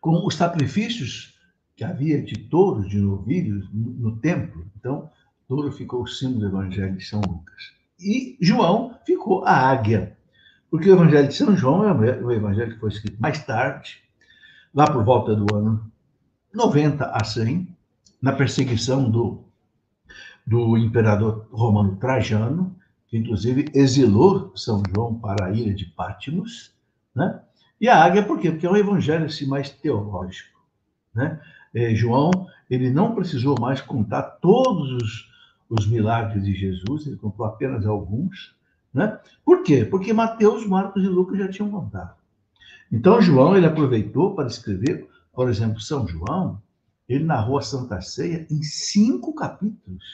com 0.01 0.27
os 0.27 0.35
sacrifícios 0.35 1.35
que 1.77 1.85
havia 1.85 2.23
de 2.23 2.39
touros, 2.49 2.89
de 2.89 2.99
novilhos 2.99 3.69
no 3.73 4.17
templo. 4.19 4.67
Então, 4.77 5.11
touro 5.49 5.73
ficou 5.73 6.03
o 6.03 6.07
símbolo 6.07 6.41
do 6.41 6.47
evangelho 6.47 6.97
de 6.97 7.05
São 7.05 7.21
Lucas. 7.21 7.73
E 7.99 8.37
João 8.41 8.99
ficou 9.05 9.45
a 9.45 9.53
águia. 9.53 10.17
Porque 10.71 10.91
o 10.91 10.95
evangelho 10.95 11.29
de 11.29 11.35
São 11.35 11.57
João 11.57 11.85
é 11.85 12.23
o 12.23 12.33
evangelho 12.33 12.75
que 12.75 12.81
foi 12.81 12.91
escrito 12.91 13.21
mais 13.21 13.45
tarde, 13.45 14.03
lá 14.75 14.87
por 14.91 15.05
volta 15.05 15.35
do 15.35 15.55
ano 15.55 15.91
90 16.53 17.05
a 17.05 17.25
100, 17.25 17.74
na 18.25 18.33
perseguição 18.33 19.11
do, 19.11 19.45
do 20.47 20.79
imperador 20.79 21.47
romano 21.53 21.97
Trajano, 21.97 22.75
que 23.07 23.19
inclusive 23.19 23.67
exilou 23.75 24.51
São 24.57 24.83
João 24.95 25.15
para 25.15 25.45
a 25.45 25.51
ilha 25.51 25.75
de 25.75 25.85
Pátimos, 25.85 26.73
né? 27.15 27.43
E 27.79 27.87
a 27.87 28.03
águia, 28.03 28.23
por 28.23 28.39
quê? 28.41 28.51
Porque 28.51 28.67
é 28.67 28.71
um 28.71 28.79
evangelho 28.79 29.27
assim, 29.27 29.47
mais 29.47 29.69
teológico. 29.69 30.59
Né? 31.15 31.39
É, 31.75 31.95
João, 31.95 32.31
ele 32.71 32.91
não 32.91 33.15
precisou 33.15 33.61
mais 33.61 33.83
contar 33.83 34.23
todos 34.23 34.91
os, 34.93 35.31
os 35.69 35.87
milagres 35.87 36.47
de 36.47 36.55
Jesus, 36.55 37.07
ele 37.07 37.17
contou 37.17 37.45
apenas 37.45 37.85
alguns. 37.85 38.57
Né? 38.95 39.19
Por 39.45 39.63
quê? 39.63 39.85
Porque 39.85 40.15
Mateus, 40.15 40.67
Marcos 40.67 41.05
e 41.05 41.09
Lucas 41.09 41.39
já 41.39 41.49
tinham 41.49 41.71
contado. 41.71 42.15
Então, 42.91 43.21
João, 43.21 43.55
ele 43.55 43.67
aproveitou 43.67 44.35
para 44.35 44.47
escrever, 44.47 45.11
por 45.31 45.51
exemplo, 45.51 45.79
São 45.79 46.09
João, 46.09 46.63
ele 47.09 47.25
narrou 47.25 47.59
a 47.59 47.63
Santa 47.63 48.01
Ceia 48.01 48.47
em 48.51 48.63
cinco 48.63 49.35
capítulos. 49.35 50.05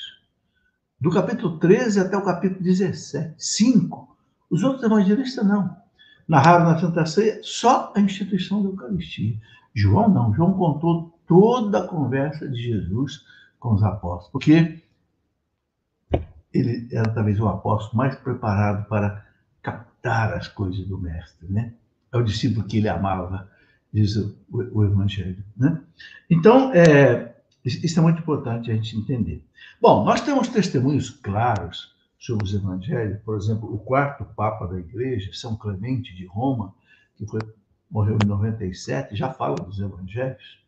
Do 1.00 1.10
capítulo 1.10 1.58
13 1.58 2.00
até 2.00 2.16
o 2.16 2.24
capítulo 2.24 2.62
17. 2.62 3.34
Cinco. 3.38 4.16
Os 4.50 4.62
outros 4.62 4.82
evangelistas 4.82 5.46
não. 5.46 5.76
Narraram 6.28 6.64
na 6.64 6.78
Santa 6.78 7.06
Ceia 7.06 7.40
só 7.42 7.92
a 7.94 8.00
instituição 8.00 8.62
da 8.62 8.68
Eucaristia. 8.68 9.40
João 9.74 10.08
não. 10.08 10.34
João 10.34 10.52
contou 10.54 11.18
toda 11.26 11.84
a 11.84 11.86
conversa 11.86 12.48
de 12.48 12.60
Jesus 12.60 13.24
com 13.58 13.74
os 13.74 13.82
apóstolos. 13.82 14.32
Porque 14.32 14.82
ele 16.52 16.88
era 16.92 17.08
talvez 17.10 17.38
o 17.38 17.48
apóstolo 17.48 17.96
mais 17.96 18.16
preparado 18.16 18.88
para 18.88 19.24
captar 19.62 20.34
as 20.34 20.48
coisas 20.48 20.86
do 20.86 20.98
Mestre, 20.98 21.46
né? 21.48 21.72
É 22.12 22.16
o 22.16 22.24
discípulo 22.24 22.66
que 22.66 22.78
ele 22.78 22.88
amava 22.88 23.48
diz 23.92 24.16
o, 24.16 24.36
o 24.50 24.84
Evangelho. 24.84 25.42
Né? 25.56 25.80
Então, 26.28 26.72
é, 26.72 27.34
isso 27.64 27.98
é 27.98 28.02
muito 28.02 28.20
importante 28.20 28.70
a 28.70 28.74
gente 28.74 28.96
entender. 28.96 29.44
Bom, 29.80 30.04
nós 30.04 30.20
temos 30.20 30.48
testemunhos 30.48 31.10
claros 31.10 31.94
sobre 32.18 32.44
os 32.44 32.54
Evangelhos, 32.54 33.18
por 33.24 33.36
exemplo, 33.36 33.72
o 33.72 33.78
quarto 33.78 34.24
Papa 34.36 34.66
da 34.66 34.78
Igreja, 34.78 35.30
São 35.32 35.56
Clemente 35.56 36.14
de 36.14 36.26
Roma, 36.26 36.74
que 37.16 37.26
foi, 37.26 37.40
morreu 37.90 38.18
em 38.22 38.26
97, 38.26 39.16
já 39.16 39.32
fala 39.32 39.56
dos 39.56 39.80
Evangelhos. 39.80 40.60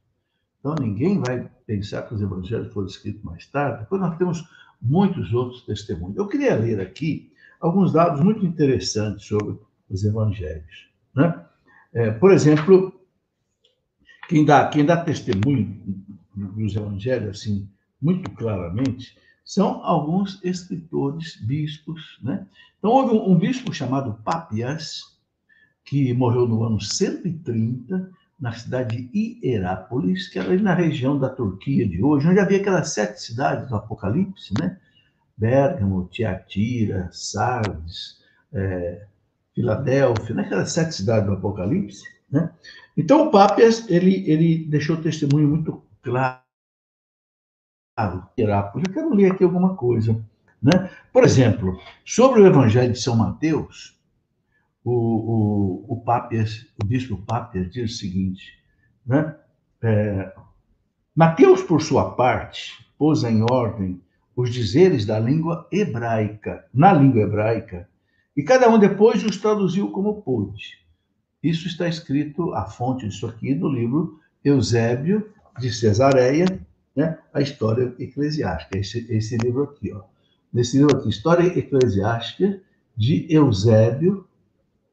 Então, 0.58 0.74
ninguém 0.80 1.20
vai 1.20 1.48
pensar 1.66 2.02
que 2.02 2.14
os 2.14 2.22
Evangelhos 2.22 2.72
foram 2.72 2.86
escritos 2.86 3.22
mais 3.22 3.46
tarde. 3.46 3.80
Depois 3.80 4.00
nós 4.00 4.16
temos 4.16 4.44
muitos 4.80 5.32
outros 5.32 5.62
testemunhos. 5.62 6.16
Eu 6.16 6.26
queria 6.26 6.56
ler 6.56 6.80
aqui 6.80 7.32
alguns 7.60 7.92
dados 7.92 8.20
muito 8.20 8.44
interessantes 8.44 9.26
sobre 9.26 9.58
os 9.88 10.04
Evangelhos. 10.04 10.88
Né? 11.14 11.44
É, 11.92 12.10
por 12.10 12.32
exemplo, 12.32 12.92
quem 14.32 14.46
dá, 14.46 14.66
quem 14.66 14.84
dá 14.86 14.96
testemunho 14.96 15.78
dos 16.34 16.74
evangelhos, 16.74 17.38
assim, 17.38 17.68
muito 18.00 18.30
claramente, 18.30 19.14
são 19.44 19.84
alguns 19.84 20.42
escritores, 20.42 21.36
bispos, 21.36 22.18
né? 22.22 22.46
Então, 22.78 22.90
houve 22.90 23.14
um, 23.14 23.32
um 23.32 23.38
bispo 23.38 23.74
chamado 23.74 24.18
Papias, 24.24 25.02
que 25.84 26.14
morreu 26.14 26.48
no 26.48 26.64
ano 26.64 26.80
130, 26.80 28.10
na 28.40 28.52
cidade 28.52 29.02
de 29.02 29.38
Hierápolis, 29.44 30.28
que 30.28 30.38
era 30.38 30.50
ali 30.50 30.62
na 30.62 30.74
região 30.74 31.18
da 31.18 31.28
Turquia 31.28 31.86
de 31.86 32.02
hoje, 32.02 32.26
onde 32.26 32.40
havia 32.40 32.58
aquelas 32.58 32.88
sete 32.88 33.20
cidades 33.20 33.68
do 33.68 33.76
Apocalipse, 33.76 34.54
né? 34.58 34.78
Bérgamo, 35.36 36.08
Tiatira, 36.10 37.10
Sardes, 37.12 38.18
é, 38.52 39.06
Filadélfia, 39.54 40.34
né? 40.34 40.44
aquelas 40.44 40.72
sete 40.72 40.94
cidades 40.94 41.26
do 41.26 41.34
Apocalipse, 41.34 42.04
né? 42.30 42.50
Então, 42.96 43.28
o 43.28 43.30
Papias, 43.30 43.88
ele, 43.88 44.28
ele 44.30 44.66
deixou 44.66 44.96
testemunho 44.96 45.48
muito 45.48 45.82
claro. 46.02 46.42
Eu 47.98 48.92
quero 48.92 49.14
ler 49.14 49.32
aqui 49.32 49.44
alguma 49.44 49.76
coisa. 49.76 50.24
Né? 50.62 50.90
Por 51.12 51.24
exemplo, 51.24 51.78
sobre 52.04 52.40
o 52.40 52.46
Evangelho 52.46 52.92
de 52.92 53.00
São 53.00 53.16
Mateus, 53.16 53.98
o, 54.84 54.92
o, 54.92 55.94
o 55.94 56.00
Papias, 56.02 56.66
o 56.82 56.86
bispo 56.86 57.16
Papias 57.16 57.70
diz 57.70 57.92
o 57.92 57.96
seguinte, 57.96 58.58
né? 59.06 59.36
É, 59.82 60.32
Mateus, 61.14 61.62
por 61.62 61.82
sua 61.82 62.12
parte, 62.12 62.86
pôs 62.96 63.24
em 63.24 63.44
ordem 63.50 64.00
os 64.34 64.50
dizeres 64.50 65.04
da 65.04 65.18
língua 65.18 65.68
hebraica, 65.70 66.64
na 66.72 66.92
língua 66.92 67.22
hebraica, 67.22 67.88
e 68.36 68.42
cada 68.42 68.68
um 68.70 68.78
depois 68.78 69.22
os 69.24 69.36
traduziu 69.36 69.90
como 69.90 70.22
pôde. 70.22 70.81
Isso 71.42 71.66
está 71.66 71.88
escrito, 71.88 72.54
a 72.54 72.66
fonte 72.66 73.08
disso 73.08 73.26
aqui, 73.26 73.54
no 73.54 73.68
livro 73.68 74.20
Eusébio 74.44 75.28
de 75.58 75.72
Cesareia, 75.72 76.46
né? 76.94 77.18
a 77.34 77.40
História 77.40 77.92
Eclesiástica. 77.98 78.78
Esse, 78.78 79.06
esse 79.12 79.36
livro 79.38 79.64
aqui, 79.64 79.92
ó. 79.92 80.02
Nesse 80.52 80.78
livro 80.78 80.96
aqui, 80.96 81.08
História 81.08 81.58
Eclesiástica 81.58 82.60
de 82.96 83.26
Eusébio 83.28 84.26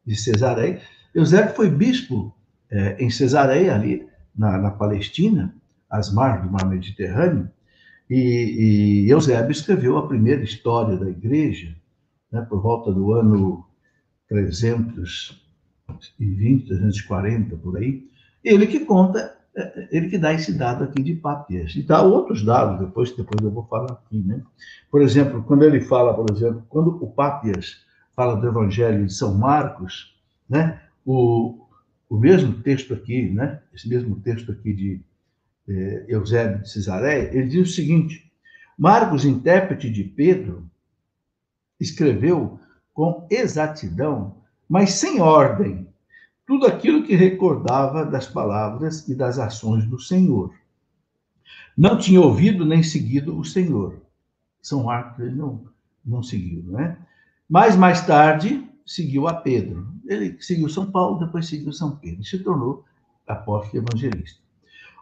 de 0.05 0.15
Cesareia. 0.15 0.81
Eusébio 1.13 1.53
foi 1.53 1.69
bispo 1.69 2.33
é, 2.71 3.03
em 3.03 3.09
Cesareia, 3.09 3.75
ali 3.75 4.07
na, 4.35 4.57
na, 4.57 4.71
Palestina, 4.71 5.53
às 5.89 6.11
margens 6.11 6.45
do 6.45 6.51
mar 6.51 6.65
Mediterrâneo, 6.67 7.49
e, 8.09 9.05
e 9.05 9.09
Eusébio 9.09 9.51
escreveu 9.51 9.97
a 9.97 10.07
primeira 10.07 10.41
história 10.43 10.97
da 10.97 11.09
igreja, 11.09 11.75
né, 12.31 12.41
por 12.41 12.61
volta 12.61 12.91
do 12.91 13.13
ano 13.13 13.65
300 14.27 15.48
320, 15.99 16.67
340, 16.67 17.57
por 17.57 17.77
aí, 17.77 18.07
ele 18.43 18.67
que 18.67 18.81
conta, 18.81 19.35
é, 19.55 19.61
é, 19.61 19.87
ele 19.91 20.09
que 20.09 20.17
dá 20.17 20.33
esse 20.33 20.53
dado 20.53 20.83
aqui 20.83 21.03
de 21.03 21.13
Papias. 21.13 21.75
E 21.75 21.83
dá 21.83 22.01
outros 22.01 22.43
dados, 22.43 22.79
depois, 22.79 23.15
depois 23.15 23.43
eu 23.43 23.51
vou 23.51 23.65
falar 23.65 23.91
aqui, 23.91 24.19
né? 24.19 24.41
Por 24.89 25.01
exemplo, 25.01 25.43
quando 25.43 25.63
ele 25.63 25.81
fala, 25.81 26.13
por 26.13 26.25
exemplo, 26.31 26.63
quando 26.69 27.03
o 27.03 27.07
Papias 27.07 27.85
fala 28.15 28.35
do 28.35 28.47
Evangelho 28.47 29.05
de 29.05 29.13
São 29.13 29.37
Marcos, 29.37 30.15
né? 30.49 30.81
O, 31.05 31.65
o 32.09 32.17
mesmo 32.17 32.61
texto 32.61 32.93
aqui, 32.93 33.29
né? 33.29 33.61
Esse 33.73 33.87
mesmo 33.87 34.19
texto 34.21 34.51
aqui 34.51 34.73
de 34.73 35.01
é, 35.67 36.05
Eusébio 36.07 36.61
de 36.61 36.69
Cesareia, 36.69 37.29
ele 37.33 37.47
diz 37.47 37.69
o 37.69 37.73
seguinte: 37.73 38.31
Marcos, 38.77 39.25
intérprete 39.25 39.89
de 39.89 40.03
Pedro, 40.03 40.69
escreveu 41.79 42.59
com 42.93 43.27
exatidão, 43.29 44.37
mas 44.67 44.91
sem 44.93 45.21
ordem, 45.21 45.87
tudo 46.49 46.65
aquilo 46.65 47.03
que 47.03 47.15
recordava 47.15 48.03
das 48.03 48.25
palavras 48.25 49.07
e 49.07 49.13
das 49.13 49.37
ações 49.37 49.85
do 49.85 49.99
Senhor. 49.99 50.51
Não 51.77 51.95
tinha 51.95 52.19
ouvido 52.19 52.65
nem 52.65 52.81
seguido 52.81 53.37
o 53.37 53.45
Senhor. 53.45 54.01
São 54.59 54.85
Marcos 54.85 55.19
ele 55.23 55.35
não, 55.35 55.63
não 56.03 56.23
seguiu, 56.23 56.63
né? 56.63 56.97
Mas 57.47 57.75
mais 57.75 58.03
tarde 58.03 58.67
seguiu 58.83 59.27
a 59.27 59.35
Pedro. 59.35 59.93
Ele 60.07 60.41
seguiu 60.41 60.67
São 60.69 60.89
Paulo, 60.89 61.23
depois 61.23 61.47
seguiu 61.47 61.71
São 61.71 61.95
Pedro 61.97 62.21
e 62.21 62.25
se 62.25 62.39
tornou 62.39 62.83
apóstolo 63.27 63.83
evangelista. 63.83 64.39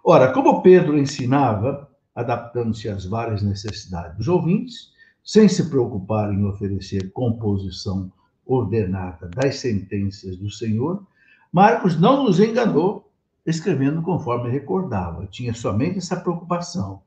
Ora, 0.03 0.33
como 0.33 0.61
Pedro 0.61 0.99
ensinava, 0.99 1.89
adaptando-se 2.13 2.89
às 2.89 3.05
várias 3.05 3.41
necessidades 3.41 4.17
dos 4.17 4.27
ouvintes, 4.27 4.91
sem 5.23 5.47
se 5.47 5.69
preocupar 5.69 6.33
em 6.33 6.43
oferecer 6.43 7.09
composição 7.13 8.11
ordenada 8.45 9.29
das 9.29 9.59
sentenças 9.59 10.35
do 10.35 10.51
Senhor, 10.51 11.07
Marcos 11.51 11.99
não 11.99 12.23
nos 12.23 12.39
enganou 12.39 13.11
escrevendo 13.45 14.01
conforme 14.01 14.49
recordava. 14.49 15.25
Tinha 15.27 15.53
somente 15.53 15.97
essa 15.97 16.17
preocupação, 16.17 17.01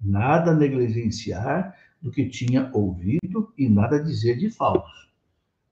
nada 0.00 0.54
negligenciar 0.54 1.74
do 2.00 2.10
que 2.10 2.28
tinha 2.28 2.70
ouvido 2.72 3.52
e 3.56 3.68
nada 3.68 3.98
dizer 3.98 4.36
de 4.36 4.50
falso. 4.50 5.06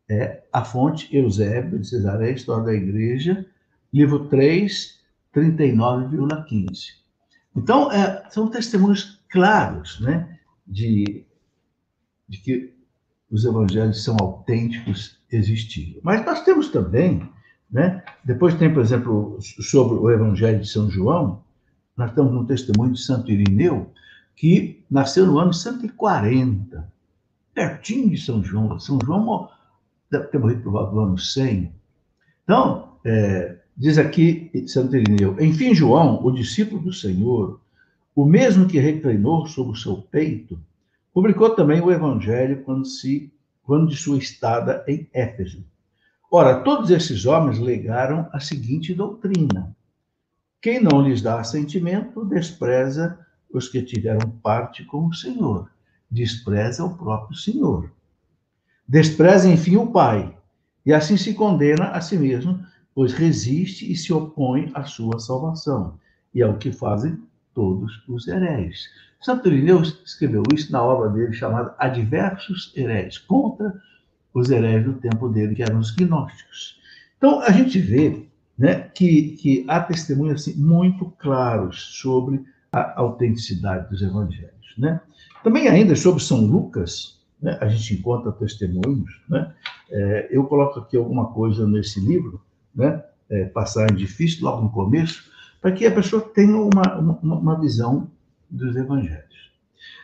É 0.08 0.42
a 0.52 0.64
fonte 0.64 1.14
Eusébio 1.14 1.78
de 1.78 1.86
Cesareia, 1.86 2.32
História 2.32 2.64
da 2.64 2.74
Igreja, 2.74 3.46
livro 3.92 4.28
3, 4.28 5.00
39,15. 5.34 6.94
Então, 7.56 7.90
é, 7.92 8.28
são 8.30 8.48
testemunhos 8.48 9.22
claros 9.28 10.00
né, 10.00 10.38
de, 10.66 11.24
de 12.28 12.38
que 12.38 12.74
os 13.30 13.44
evangelhos 13.44 14.02
são 14.02 14.16
autênticos, 14.20 15.20
existiram. 15.30 16.00
Mas 16.02 16.24
nós 16.24 16.42
temos 16.44 16.68
também 16.68 17.28
né? 17.70 18.02
Depois 18.24 18.54
tem, 18.54 18.72
por 18.72 18.82
exemplo, 18.82 19.38
sobre 19.40 19.96
o 19.96 20.10
Evangelho 20.10 20.60
de 20.60 20.68
São 20.68 20.90
João, 20.90 21.42
nós 21.96 22.12
temos 22.12 22.32
um 22.32 22.44
testemunho 22.44 22.92
de 22.92 23.00
Santo 23.00 23.30
Irineu, 23.30 23.90
que 24.36 24.84
nasceu 24.90 25.26
no 25.26 25.38
ano 25.38 25.52
140, 25.52 26.92
pertinho 27.54 28.10
de 28.10 28.18
São 28.18 28.42
João. 28.42 28.78
São 28.78 28.98
João 29.04 29.48
deve 30.10 30.26
ter 30.26 30.38
morrido 30.38 30.62
por 30.62 30.90
do 30.90 31.00
ano 31.00 31.18
100. 31.18 31.72
Então, 32.42 32.96
é, 33.04 33.56
diz 33.76 33.98
aqui 33.98 34.50
Santo 34.66 34.96
Irineu, 34.96 35.36
enfim, 35.40 35.74
João, 35.74 36.24
o 36.24 36.30
discípulo 36.32 36.82
do 36.82 36.92
Senhor, 36.92 37.60
o 38.14 38.24
mesmo 38.24 38.66
que 38.66 38.78
reclinou 38.78 39.46
sobre 39.46 39.72
o 39.72 39.76
seu 39.76 39.96
peito, 39.96 40.58
publicou 41.12 41.50
também 41.50 41.80
o 41.80 41.92
Evangelho 41.92 42.62
quando, 42.64 42.86
se, 42.86 43.32
quando 43.62 43.88
de 43.88 43.96
sua 43.96 44.18
estada 44.18 44.84
em 44.86 45.08
Éfeso 45.12 45.64
Ora, 46.36 46.62
todos 46.62 46.90
esses 46.90 47.26
homens 47.26 47.60
legaram 47.60 48.28
a 48.32 48.40
seguinte 48.40 48.92
doutrina: 48.92 49.72
quem 50.60 50.82
não 50.82 51.00
lhes 51.00 51.22
dá 51.22 51.38
assentimento 51.38 52.24
despreza 52.24 53.16
os 53.48 53.68
que 53.68 53.80
tiveram 53.80 54.28
parte 54.42 54.84
com 54.84 55.06
o 55.06 55.14
Senhor, 55.14 55.70
despreza 56.10 56.84
o 56.84 56.96
próprio 56.96 57.38
Senhor. 57.38 57.88
Despreza, 58.88 59.48
enfim, 59.48 59.76
o 59.76 59.92
Pai, 59.92 60.36
e 60.84 60.92
assim 60.92 61.16
se 61.16 61.34
condena 61.34 61.90
a 61.90 62.00
si 62.00 62.18
mesmo, 62.18 62.58
pois 62.92 63.12
resiste 63.12 63.92
e 63.92 63.94
se 63.94 64.12
opõe 64.12 64.72
à 64.74 64.82
sua 64.82 65.20
salvação. 65.20 66.00
E 66.34 66.42
é 66.42 66.46
o 66.48 66.58
que 66.58 66.72
fazem 66.72 67.16
todos 67.54 68.02
os 68.08 68.26
heréis. 68.26 68.88
Santo 69.20 69.46
Irineu 69.46 69.82
escreveu 69.82 70.42
isso 70.52 70.72
na 70.72 70.82
obra 70.82 71.10
dele 71.10 71.32
chamada 71.32 71.76
Adversos 71.78 72.72
Heréis, 72.76 73.18
contra 73.18 73.72
os 74.34 74.50
heréis 74.50 74.84
do 74.84 74.94
tempo 74.94 75.28
dele, 75.28 75.54
que 75.54 75.62
eram 75.62 75.78
os 75.78 75.92
gnósticos. 75.92 76.80
Então, 77.16 77.40
a 77.40 77.50
gente 77.50 77.78
vê 77.78 78.26
né, 78.58 78.90
que, 78.94 79.36
que 79.36 79.64
há 79.68 79.80
testemunhos 79.80 80.42
assim, 80.42 80.60
muito 80.60 81.06
claros 81.18 81.98
sobre 82.00 82.44
a 82.72 83.00
autenticidade 83.00 83.88
dos 83.88 84.02
evangelhos. 84.02 84.74
Né? 84.76 85.00
Também, 85.44 85.68
ainda 85.68 85.94
sobre 85.94 86.22
São 86.22 86.44
Lucas, 86.44 87.20
né, 87.40 87.56
a 87.60 87.68
gente 87.68 87.94
encontra 87.94 88.32
testemunhos. 88.32 89.22
Né? 89.28 89.54
É, 89.90 90.28
eu 90.30 90.44
coloco 90.44 90.80
aqui 90.80 90.96
alguma 90.96 91.32
coisa 91.32 91.66
nesse 91.66 92.00
livro, 92.00 92.42
né, 92.74 93.02
é, 93.30 93.44
passagem 93.46 93.96
difícil, 93.96 94.44
logo 94.44 94.62
no 94.62 94.70
começo, 94.70 95.30
para 95.60 95.72
que 95.72 95.86
a 95.86 95.90
pessoa 95.90 96.20
tenha 96.20 96.56
uma, 96.56 96.98
uma, 96.98 97.18
uma 97.22 97.60
visão 97.60 98.10
dos 98.50 98.74
evangelhos. 98.76 99.24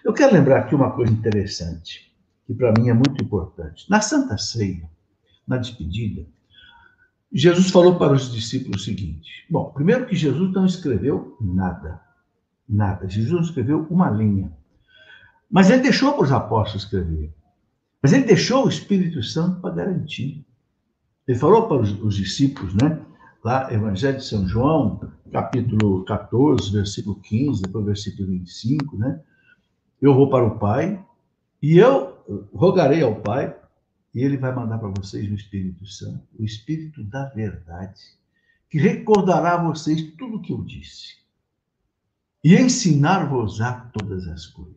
Eu 0.04 0.12
quero 0.12 0.32
lembrar 0.32 0.60
aqui 0.60 0.74
uma 0.74 0.92
coisa 0.92 1.12
interessante 1.12 2.09
que 2.50 2.54
para 2.56 2.72
mim 2.72 2.88
é 2.88 2.92
muito 2.92 3.22
importante. 3.22 3.88
Na 3.88 4.00
Santa 4.00 4.36
Ceia, 4.36 4.90
na 5.46 5.56
despedida, 5.56 6.26
Jesus 7.32 7.70
falou 7.70 7.96
para 7.96 8.12
os 8.12 8.32
discípulos 8.32 8.82
o 8.82 8.84
seguinte: 8.84 9.46
bom, 9.48 9.70
primeiro 9.70 10.04
que 10.04 10.16
Jesus 10.16 10.52
não 10.52 10.66
escreveu 10.66 11.36
nada, 11.40 12.00
nada. 12.68 13.08
Jesus 13.08 13.30
não 13.30 13.40
escreveu 13.40 13.86
uma 13.88 14.10
linha. 14.10 14.52
Mas 15.48 15.70
ele 15.70 15.82
deixou 15.82 16.12
para 16.14 16.24
os 16.24 16.32
apóstolos 16.32 16.82
escrever. 16.82 17.32
Mas 18.02 18.12
ele 18.12 18.24
deixou 18.24 18.66
o 18.66 18.68
Espírito 18.68 19.22
Santo 19.22 19.60
para 19.60 19.74
garantir. 19.74 20.44
Ele 21.28 21.38
falou 21.38 21.68
para 21.68 21.82
os, 21.82 21.92
os 22.02 22.16
discípulos, 22.16 22.74
né? 22.74 23.00
Lá, 23.44 23.72
Evangelho 23.72 24.18
de 24.18 24.24
São 24.24 24.46
João, 24.48 25.08
capítulo 25.30 26.04
14, 26.04 26.72
versículo 26.72 27.14
15, 27.20 27.62
depois 27.62 27.86
versículo 27.86 28.28
25, 28.28 28.96
né? 28.96 29.20
Eu 30.02 30.14
vou 30.16 30.28
para 30.28 30.44
o 30.44 30.58
Pai 30.58 31.00
e 31.62 31.78
eu 31.78 32.19
rogarei 32.52 33.02
ao 33.02 33.16
Pai 33.16 33.56
e 34.14 34.22
ele 34.22 34.36
vai 34.36 34.54
mandar 34.54 34.78
para 34.78 34.88
vocês 34.88 35.30
o 35.30 35.34
Espírito 35.34 35.86
Santo, 35.86 36.26
o 36.38 36.44
Espírito 36.44 37.02
da 37.04 37.26
verdade, 37.26 38.00
que 38.68 38.78
recordará 38.78 39.54
a 39.54 39.62
vocês 39.62 40.12
tudo 40.16 40.36
o 40.36 40.42
que 40.42 40.52
eu 40.52 40.62
disse 40.62 41.20
e 42.42 42.56
ensinar-vos-á 42.56 43.90
todas 43.92 44.26
as 44.28 44.46
coisas. 44.46 44.74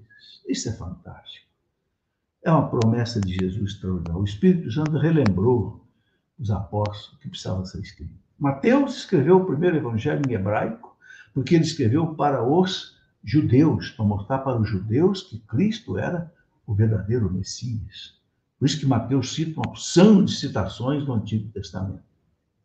Isso 0.47 0.69
é 0.69 0.73
fantástico. 0.73 1.47
É 2.43 2.51
uma 2.51 2.67
promessa 2.67 3.21
de 3.21 3.33
Jesus 3.33 3.71
extraordinária. 3.71 4.19
O 4.19 4.25
Espírito 4.25 4.69
Santo 4.71 4.97
relembrou 4.97 5.85
os 6.37 6.51
apóstolos 6.51 7.19
que 7.21 7.29
precisava 7.29 7.65
ser 7.65 7.79
escrito. 7.79 8.13
Mateus 8.37 8.97
escreveu 8.97 9.37
o 9.37 9.45
primeiro 9.45 9.77
evangelho 9.77 10.21
em 10.27 10.33
hebraico, 10.33 10.97
porque 11.33 11.55
ele 11.55 11.63
escreveu 11.63 12.13
para 12.15 12.43
os 12.43 12.97
judeus, 13.23 13.91
para 13.91 14.03
mostrar 14.03 14.39
para 14.39 14.59
os 14.59 14.67
judeus 14.67 15.23
que 15.23 15.39
Cristo 15.39 15.97
era 15.97 16.31
o 16.65 16.73
verdadeiro 16.73 17.31
Messias. 17.31 18.21
Por 18.57 18.65
isso 18.65 18.79
que 18.79 18.85
Mateus 18.85 19.33
cita 19.33 19.59
uma 19.59 19.69
opção 19.69 20.23
de 20.23 20.35
citações 20.35 21.05
do 21.05 21.13
Antigo 21.13 21.51
Testamento. 21.51 22.03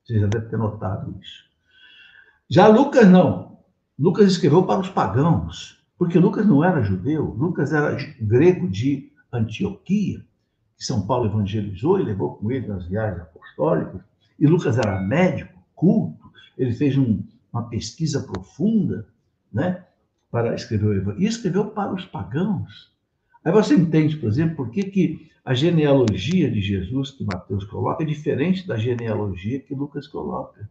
Você 0.04 0.20
já 0.20 0.26
deve 0.26 0.46
ter 0.46 0.56
notado 0.56 1.14
isso. 1.20 1.44
Já 2.48 2.66
Lucas 2.68 3.08
não. 3.08 3.58
Lucas 3.98 4.30
escreveu 4.30 4.64
para 4.64 4.80
os 4.80 4.88
pagãos, 4.88 5.84
porque 5.98 6.18
Lucas 6.18 6.46
não 6.46 6.62
era 6.62 6.82
judeu, 6.82 7.24
Lucas 7.24 7.72
era 7.72 7.96
grego 8.20 8.68
de 8.68 9.12
Antioquia, 9.32 10.24
que 10.76 10.84
São 10.84 11.04
Paulo 11.04 11.26
evangelizou 11.26 11.98
e 11.98 12.04
levou 12.04 12.37
com 12.37 12.50
ele 12.50 12.68
nas 12.68 12.87
viagens 12.87 13.20
apostólicas. 13.20 14.00
E 14.38 14.46
Lucas 14.46 14.78
era 14.78 15.00
médico, 15.00 15.61
culto, 15.74 16.30
ele 16.56 16.72
fez 16.72 16.96
um, 16.96 17.22
uma 17.52 17.68
pesquisa 17.68 18.22
profunda, 18.22 19.06
né, 19.52 19.84
para 20.30 20.54
escrever 20.54 20.87
o 20.87 20.94
evangelho. 20.94 21.22
E 21.22 21.26
escreveu 21.26 21.70
para 21.70 21.92
os 21.92 22.04
pagãos. 22.04 22.92
Aí 23.48 23.54
você 23.54 23.74
entende, 23.74 24.14
por 24.18 24.28
exemplo, 24.28 24.56
por 24.56 24.70
que, 24.70 24.82
que 24.82 25.30
a 25.42 25.54
genealogia 25.54 26.50
de 26.50 26.61
Jesus 26.61 27.11
que 27.12 27.24
Mateus 27.24 27.64
coloca 27.64 28.02
é 28.02 28.06
diferente 28.06 28.66
da 28.66 28.76
genealogia 28.76 29.58
que 29.58 29.74
Lucas 29.74 30.06
coloca. 30.06 30.68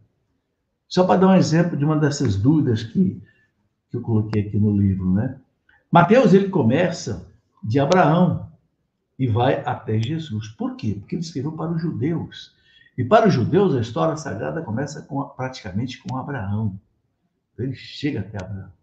Só 0.88 1.04
para 1.04 1.22
dar 1.22 1.30
um 1.30 1.36
exemplo 1.36 1.76
de 1.76 1.84
uma 1.84 1.98
dessas 1.98 2.36
dúvidas 2.36 2.84
que, 2.84 3.20
que 3.90 3.98
eu 3.98 4.02
coloquei 4.02 4.44
aqui 4.44 4.60
no 4.60 4.78
livro, 4.78 5.12
né? 5.12 5.40
Mateus, 5.92 6.36
ele 6.36 6.50
começa 6.50 7.28
de 7.64 7.80
Abraão 7.80 8.52
e 9.18 9.26
vai 9.26 9.64
até 9.66 10.00
Jesus. 10.00 10.50
Por 10.50 10.76
quê? 10.76 10.98
Porque 11.00 11.16
ele 11.16 11.24
escreveu 11.24 11.54
para 11.54 11.72
os 11.72 11.82
judeus. 11.82 12.56
E 12.96 13.04
para 13.04 13.28
os 13.28 13.34
judeus, 13.34 13.74
a 13.74 13.82
história 13.82 14.16
sagrada 14.16 14.62
começa 14.62 15.02
com, 15.02 15.24
praticamente 15.30 16.00
com 16.04 16.16
Abraão. 16.16 16.80
Ele 17.58 17.74
chega 17.74 18.20
até 18.20 18.38
Abraão. 18.40 18.77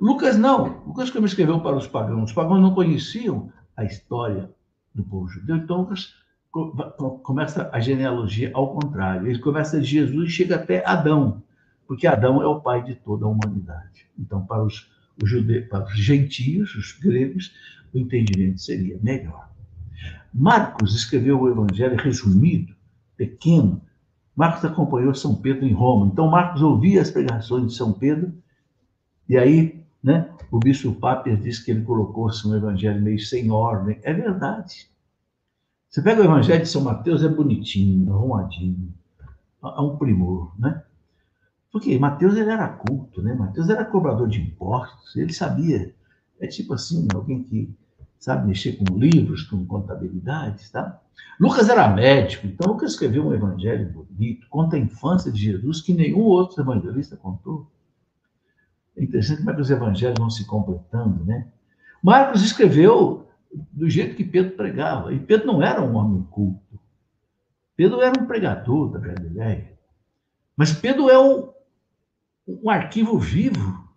Lucas 0.00 0.36
não. 0.36 0.82
Lucas 0.86 1.10
como 1.10 1.26
escreveu 1.26 1.60
para 1.60 1.76
os 1.76 1.86
pagãos. 1.86 2.30
Os 2.30 2.32
pagãos 2.32 2.60
não 2.60 2.74
conheciam 2.74 3.52
a 3.76 3.84
história 3.84 4.50
do 4.94 5.04
povo 5.04 5.28
judeu. 5.28 5.56
Então 5.56 5.80
Lucas 5.80 6.14
começa 7.22 7.68
a 7.72 7.78
genealogia 7.80 8.50
ao 8.54 8.74
contrário. 8.74 9.28
Ele 9.28 9.38
começa 9.38 9.78
de 9.78 9.86
Jesus 9.86 10.28
e 10.28 10.32
chega 10.32 10.56
até 10.56 10.84
Adão, 10.86 11.42
porque 11.86 12.06
Adão 12.06 12.42
é 12.42 12.46
o 12.46 12.60
pai 12.60 12.82
de 12.82 12.94
toda 12.94 13.26
a 13.26 13.28
humanidade. 13.28 14.06
Então 14.18 14.44
para 14.44 14.64
os, 14.64 14.90
os 15.22 15.28
judeus, 15.28 15.68
para 15.68 15.84
os 15.84 15.96
gentios, 15.96 16.74
os 16.74 16.92
gregos, 16.92 17.52
o 17.92 17.98
entendimento 17.98 18.60
seria 18.60 18.98
melhor. 19.02 19.50
Marcos 20.32 20.94
escreveu 20.94 21.40
o 21.40 21.48
evangelho 21.48 21.96
resumido, 21.96 22.74
pequeno. 23.16 23.82
Marcos 24.34 24.64
acompanhou 24.64 25.14
São 25.14 25.34
Pedro 25.34 25.66
em 25.66 25.72
Roma. 25.72 26.06
Então 26.06 26.28
Marcos 26.28 26.62
ouvia 26.62 27.02
as 27.02 27.10
pregações 27.10 27.66
de 27.66 27.74
São 27.74 27.92
Pedro 27.92 28.32
e 29.28 29.36
aí 29.36 29.84
né? 30.02 30.30
O 30.50 30.58
bispo 30.58 30.92
Papias 30.92 31.42
diz 31.42 31.58
que 31.58 31.70
ele 31.70 31.82
colocou-se 31.82 32.46
um 32.46 32.56
evangelho 32.56 33.00
meio 33.00 33.18
sem 33.18 33.50
ordem. 33.50 34.00
É 34.02 34.12
verdade. 34.12 34.90
Você 35.90 36.00
pega 36.02 36.22
o 36.22 36.24
Evangelho 36.24 36.62
de 36.62 36.68
São 36.68 36.82
Mateus, 36.82 37.24
é 37.24 37.28
bonitinho, 37.28 38.14
arrumadinho, 38.14 38.94
é 39.60 39.80
um 39.80 39.96
primor, 39.96 40.52
né? 40.56 40.84
Porque 41.72 41.98
Mateus 41.98 42.36
ele 42.36 42.48
era 42.48 42.68
culto, 42.68 43.20
né? 43.20 43.34
Mateus 43.34 43.68
era 43.68 43.84
cobrador 43.84 44.28
de 44.28 44.40
impostos, 44.40 45.16
ele 45.16 45.32
sabia, 45.32 45.92
é 46.38 46.46
tipo 46.46 46.74
assim, 46.74 47.08
alguém 47.12 47.42
que 47.42 47.74
sabe 48.20 48.46
mexer 48.46 48.76
com 48.76 48.96
livros, 48.96 49.42
com 49.42 49.66
contabilidades, 49.66 50.70
tá? 50.70 51.00
Lucas 51.40 51.68
era 51.68 51.88
médico, 51.88 52.46
então 52.46 52.72
Lucas 52.72 52.92
escreveu 52.92 53.26
um 53.26 53.34
evangelho 53.34 53.90
bonito, 53.92 54.46
conta 54.48 54.76
a 54.76 54.78
infância 54.78 55.32
de 55.32 55.40
Jesus 55.40 55.80
que 55.80 55.92
nenhum 55.92 56.22
outro 56.22 56.62
evangelista 56.62 57.16
contou. 57.16 57.68
É 58.96 59.02
interessante 59.02 59.38
como 59.38 59.50
é 59.50 59.54
que 59.54 59.60
os 59.60 59.70
evangelhos 59.70 60.18
vão 60.18 60.30
se 60.30 60.44
completando, 60.44 61.24
né? 61.24 61.48
Marcos 62.02 62.42
escreveu 62.42 63.28
do 63.72 63.88
jeito 63.88 64.16
que 64.16 64.24
Pedro 64.24 64.56
pregava. 64.56 65.12
E 65.12 65.18
Pedro 65.18 65.46
não 65.46 65.62
era 65.62 65.82
um 65.82 65.96
homem 65.96 66.22
culto. 66.30 66.80
Pedro 67.76 68.00
era 68.00 68.18
um 68.20 68.26
pregador 68.26 68.90
da 68.90 68.98
Galileia. 68.98 69.72
Mas 70.56 70.72
Pedro 70.72 71.08
é 71.08 71.18
um, 71.18 71.50
um 72.46 72.70
arquivo 72.70 73.18
vivo, 73.18 73.88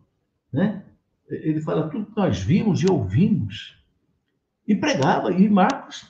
né? 0.52 0.84
Ele 1.30 1.62
fala 1.62 1.90
tudo 1.90 2.06
que 2.06 2.16
nós 2.16 2.40
vimos 2.40 2.82
e 2.82 2.90
ouvimos. 2.90 3.78
E 4.68 4.76
pregava. 4.76 5.32
E 5.32 5.50
Marcos, 5.50 6.10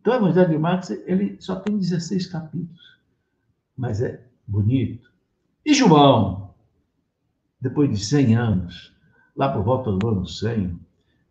então 0.00 0.14
o 0.14 0.16
Evangelho 0.16 0.50
de 0.50 0.58
Marcos, 0.58 0.90
ele 0.90 1.36
só 1.40 1.56
tem 1.56 1.76
16 1.76 2.26
capítulos. 2.26 2.96
Mas 3.76 4.00
é 4.00 4.22
bonito. 4.46 5.10
E 5.64 5.74
João, 5.74 6.45
depois 7.60 7.90
de 7.90 7.98
100 7.98 8.36
anos, 8.36 8.94
lá 9.36 9.52
por 9.52 9.62
volta 9.62 9.92
do 9.92 10.08
ano 10.08 10.26
100, 10.26 10.78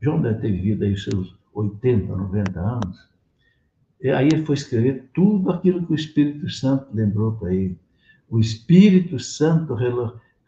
João 0.01 0.21
deve 0.21 0.39
ter 0.39 0.51
vivido 0.51 0.83
aí 0.83 0.97
seus 0.97 1.35
80, 1.53 2.15
90 2.15 2.59
anos. 2.59 3.09
E 4.01 4.09
aí 4.09 4.27
ele 4.27 4.45
foi 4.45 4.55
escrever 4.55 5.09
tudo 5.13 5.51
aquilo 5.51 5.85
que 5.85 5.93
o 5.93 5.95
Espírito 5.95 6.49
Santo 6.49 6.87
lembrou 6.93 7.33
para 7.33 7.53
ele. 7.53 7.79
O 8.29 8.39
Espírito 8.39 9.17
Santo 9.19 9.75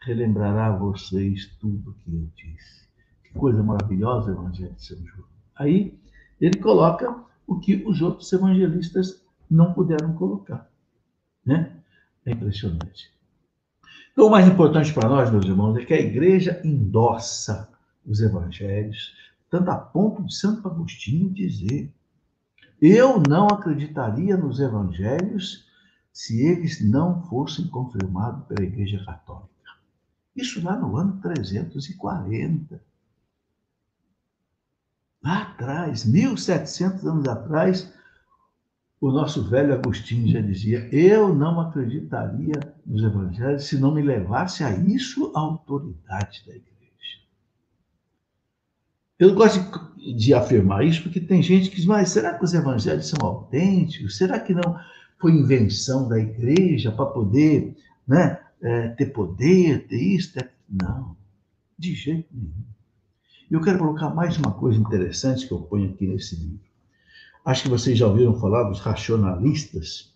relembrará 0.00 0.66
a 0.66 0.76
vocês 0.76 1.46
tudo 1.60 1.90
o 1.90 1.94
que 1.94 2.12
eu 2.12 2.28
disse. 2.36 2.88
Que 3.24 3.32
coisa 3.32 3.62
maravilhosa 3.62 4.30
o 4.30 4.34
Evangelho 4.34 4.74
de 4.74 4.84
São 4.84 4.98
João. 4.98 5.28
Aí 5.56 5.98
ele 6.40 6.58
coloca 6.58 7.24
o 7.46 7.58
que 7.58 7.82
os 7.86 8.00
outros 8.02 8.32
evangelistas 8.32 9.24
não 9.50 9.72
puderam 9.72 10.14
colocar. 10.14 10.70
Né? 11.44 11.72
É 12.24 12.32
impressionante. 12.32 13.10
Então, 14.18 14.26
o 14.26 14.32
mais 14.32 14.48
importante 14.48 14.92
para 14.92 15.08
nós, 15.08 15.30
meus 15.30 15.44
irmãos, 15.46 15.76
é 15.76 15.84
que 15.84 15.94
a 15.94 16.00
igreja 16.00 16.60
endossa 16.64 17.68
os 18.04 18.20
evangelhos, 18.20 19.14
tanto 19.48 19.70
a 19.70 19.76
ponto 19.76 20.24
de 20.24 20.34
Santo 20.34 20.66
Agostinho 20.66 21.30
dizer: 21.30 21.94
Eu 22.82 23.22
não 23.28 23.46
acreditaria 23.46 24.36
nos 24.36 24.58
evangelhos 24.58 25.64
se 26.12 26.44
eles 26.44 26.84
não 26.84 27.22
fossem 27.28 27.68
confirmados 27.68 28.44
pela 28.48 28.66
Igreja 28.66 29.04
Católica. 29.04 29.70
Isso 30.34 30.64
lá 30.64 30.74
no 30.74 30.96
ano 30.96 31.20
340. 31.22 32.82
Lá 35.22 35.42
atrás, 35.42 36.04
1700 36.04 37.06
anos 37.06 37.28
atrás, 37.28 37.94
o 39.00 39.12
nosso 39.12 39.48
velho 39.48 39.74
Agostinho 39.74 40.28
já 40.28 40.40
dizia: 40.40 40.88
Eu 40.92 41.34
não 41.34 41.60
acreditaria 41.60 42.54
nos 42.84 43.02
evangelhos 43.02 43.64
se 43.64 43.78
não 43.78 43.94
me 43.94 44.02
levasse 44.02 44.64
a 44.64 44.72
isso 44.72 45.32
a 45.34 45.40
autoridade 45.40 46.42
da 46.46 46.52
igreja. 46.52 46.68
Eu 49.18 49.34
gosto 49.34 49.60
de, 50.16 50.34
afirmar 50.34 50.84
isso 50.84 51.02
porque 51.02 51.20
tem 51.20 51.42
gente 51.42 51.70
que 51.70 51.76
diz, 51.76 51.84
mas 51.84 52.10
será 52.10 52.34
que 52.34 52.44
os 52.44 52.54
evangelhos 52.54 53.08
são 53.08 53.26
autênticos? 53.26 54.16
Será 54.16 54.38
que 54.38 54.54
não 54.54 54.78
foi 55.18 55.32
invenção 55.32 56.08
da 56.08 56.18
igreja 56.18 56.92
para 56.92 57.06
poder 57.06 57.76
né, 58.06 58.40
é, 58.60 58.88
ter 58.90 59.06
poder, 59.06 59.86
ter 59.88 60.00
isso? 60.00 60.34
Ter... 60.34 60.50
Não, 60.68 61.16
de 61.76 61.94
jeito 61.94 62.28
nenhum. 62.32 62.64
Eu 63.50 63.60
quero 63.60 63.78
colocar 63.78 64.10
mais 64.10 64.36
uma 64.36 64.52
coisa 64.52 64.78
interessante 64.78 65.46
que 65.46 65.52
eu 65.52 65.62
ponho 65.62 65.90
aqui 65.90 66.06
nesse 66.06 66.36
livro. 66.36 66.67
Acho 67.44 67.64
que 67.64 67.68
vocês 67.68 67.96
já 67.96 68.06
ouviram 68.06 68.38
falar 68.38 68.64
dos 68.64 68.80
racionalistas 68.80 70.14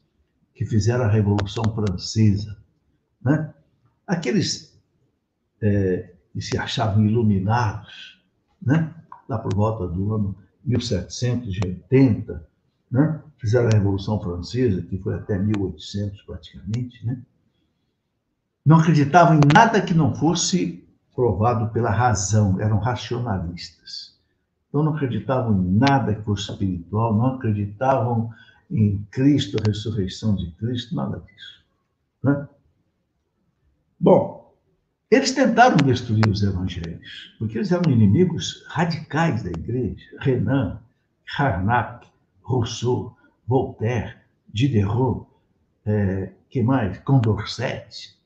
que 0.55 0.67
fizeram 0.67 1.05
a 1.05 1.09
Revolução 1.09 1.65
Francesa. 1.75 2.57
Né? 3.23 3.53
Aqueles 4.07 4.79
é, 5.61 6.15
que 6.33 6.41
se 6.41 6.59
achavam 6.59 7.05
iluminados, 7.05 8.21
né? 8.61 8.95
lá 9.29 9.39
por 9.39 9.55
volta 9.55 9.87
do 9.87 10.15
ano 10.15 10.37
1780, 10.65 12.47
né? 12.91 13.23
fizeram 13.39 13.69
a 13.69 13.77
Revolução 13.77 14.21
Francesa, 14.21 14.83
que 14.83 14.99
foi 14.99 15.15
até 15.15 15.39
1800 15.39 16.23
praticamente, 16.23 17.05
né? 17.07 17.23
não 18.65 18.77
acreditavam 18.77 19.37
em 19.37 19.53
nada 19.53 19.83
que 19.83 19.95
não 19.95 20.15
fosse 20.15 20.87
provado 21.15 21.73
pela 21.73 21.91
razão, 21.91 22.61
eram 22.61 22.79
racionalistas. 22.79 24.12
Então 24.73 24.83
não 24.83 24.95
acreditavam 24.95 25.55
em 25.55 25.71
nada 25.77 26.15
que 26.15 26.23
fosse 26.23 26.51
espiritual, 26.51 27.15
não 27.15 27.35
acreditavam 27.35 28.31
em 28.71 29.07
Cristo, 29.11 29.59
a 29.61 29.69
ressurreição 29.69 30.35
de 30.35 30.51
Cristo, 30.53 30.97
nada 30.97 31.21
disso. 31.21 31.63
Né? 32.25 32.49
Bom, 34.01 34.55
eles 35.11 35.33
tentaram 35.33 35.77
destruir 35.77 36.27
os 36.27 36.43
evangelhos, 36.43 37.35
porque 37.39 37.59
eles 37.59 37.71
eram 37.71 37.93
inimigos 37.93 38.65
radicais 38.67 39.43
da 39.43 39.51
igreja. 39.51 40.07
Renan, 40.21 40.81
Karnak, 41.37 42.09
Rousseau, 42.41 43.15
Voltaire, 43.47 44.17
Diderot, 44.55 45.27
é, 45.85 46.33
que 46.49 46.63
mais? 46.63 46.99
Condorcet. 47.01 48.17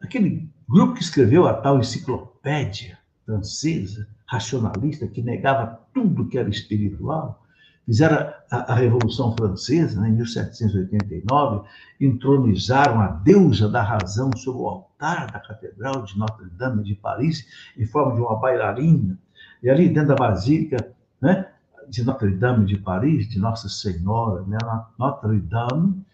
Aquele 0.00 0.48
grupo 0.68 0.94
que 0.94 1.02
escreveu 1.02 1.44
a 1.48 1.54
tal 1.54 1.80
enciclopédia 1.80 2.96
francesa, 3.26 4.08
racionalista, 4.32 5.06
que 5.06 5.20
negava 5.20 5.78
tudo 5.92 6.26
que 6.26 6.38
era 6.38 6.48
espiritual, 6.48 7.44
fizeram 7.84 8.32
a, 8.50 8.72
a, 8.72 8.74
Revolução 8.74 9.36
Francesa, 9.36 10.00
né, 10.00 10.08
em 10.08 10.12
1789, 10.12 11.68
entronizaram 12.00 13.00
a 13.00 13.08
deusa 13.08 13.68
da 13.68 13.82
razão 13.82 14.30
sobre 14.36 14.62
o 14.62 14.66
altar 14.66 15.30
da 15.30 15.38
Catedral 15.38 16.02
de 16.04 16.18
Notre-Dame 16.18 16.82
de 16.82 16.94
Paris, 16.94 17.46
em 17.76 17.84
forma 17.84 18.14
de 18.14 18.22
uma 18.22 18.36
bailarina. 18.36 19.18
E 19.62 19.68
ali 19.68 19.88
dentro 19.88 20.08
da 20.08 20.14
Basílica 20.14 20.94
né, 21.20 21.48
de 21.88 22.02
Notre-Dame 22.02 22.64
de 22.64 22.78
Paris, 22.78 23.28
de 23.28 23.38
Nossa 23.38 23.68
Senhora, 23.68 24.42
né, 24.46 24.56
Notre-Dame, 24.98 26.06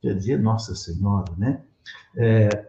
quer 0.00 0.14
dizer 0.14 0.38
Nossa 0.38 0.76
Senhora, 0.76 1.32
né? 1.36 1.60
É, 2.16 2.68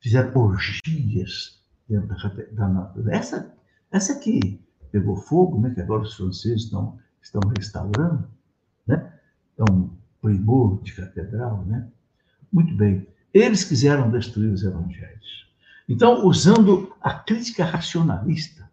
fizeram 0.00 0.32
orgias 0.36 1.60
dentro 1.88 2.08
da 2.08 2.16
Catedral. 2.16 2.92
Essa, 3.08 3.52
essa 3.92 4.18
que 4.18 4.60
pegou 4.90 5.16
fogo, 5.16 5.60
né, 5.60 5.70
que 5.70 5.80
agora 5.80 6.02
os 6.02 6.14
franceses 6.14 6.64
estão 6.64 6.98
estão 7.22 7.40
restaurando, 7.56 8.28
né? 8.86 9.12
É 9.56 9.70
um 9.70 9.90
primor 10.20 10.82
de 10.82 10.92
catedral, 10.92 11.64
né? 11.64 11.88
Muito 12.52 12.74
bem. 12.74 13.06
Eles 13.32 13.64
quiseram 13.64 14.10
destruir 14.10 14.52
os 14.52 14.62
evangelhos. 14.62 15.48
Então, 15.88 16.26
usando 16.26 16.94
a 17.00 17.14
crítica 17.14 17.64
racionalista, 17.64 18.70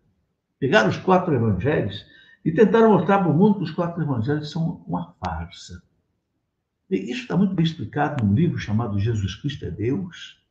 pegaram 0.60 0.90
os 0.90 0.98
quatro 0.98 1.34
evangelhos 1.34 2.06
e 2.44 2.52
tentaram 2.52 2.92
mostrar 2.92 3.20
para 3.20 3.32
o 3.32 3.38
mundo 3.38 3.58
que 3.58 3.64
os 3.64 3.72
quatro 3.72 4.02
evangelhos 4.02 4.52
são 4.52 4.84
uma 4.88 5.14
farsa. 5.24 5.82
E 6.90 6.96
isso 7.12 7.22
está 7.22 7.38
muito 7.38 7.54
bem 7.54 7.66
explicado 7.66 8.24
num 8.24 8.34
livro 8.34 8.58
chamado 8.58 9.00
Jesus 9.00 9.36
Cristo 9.36 9.66
é 9.66 9.72
Deus. 9.72 10.44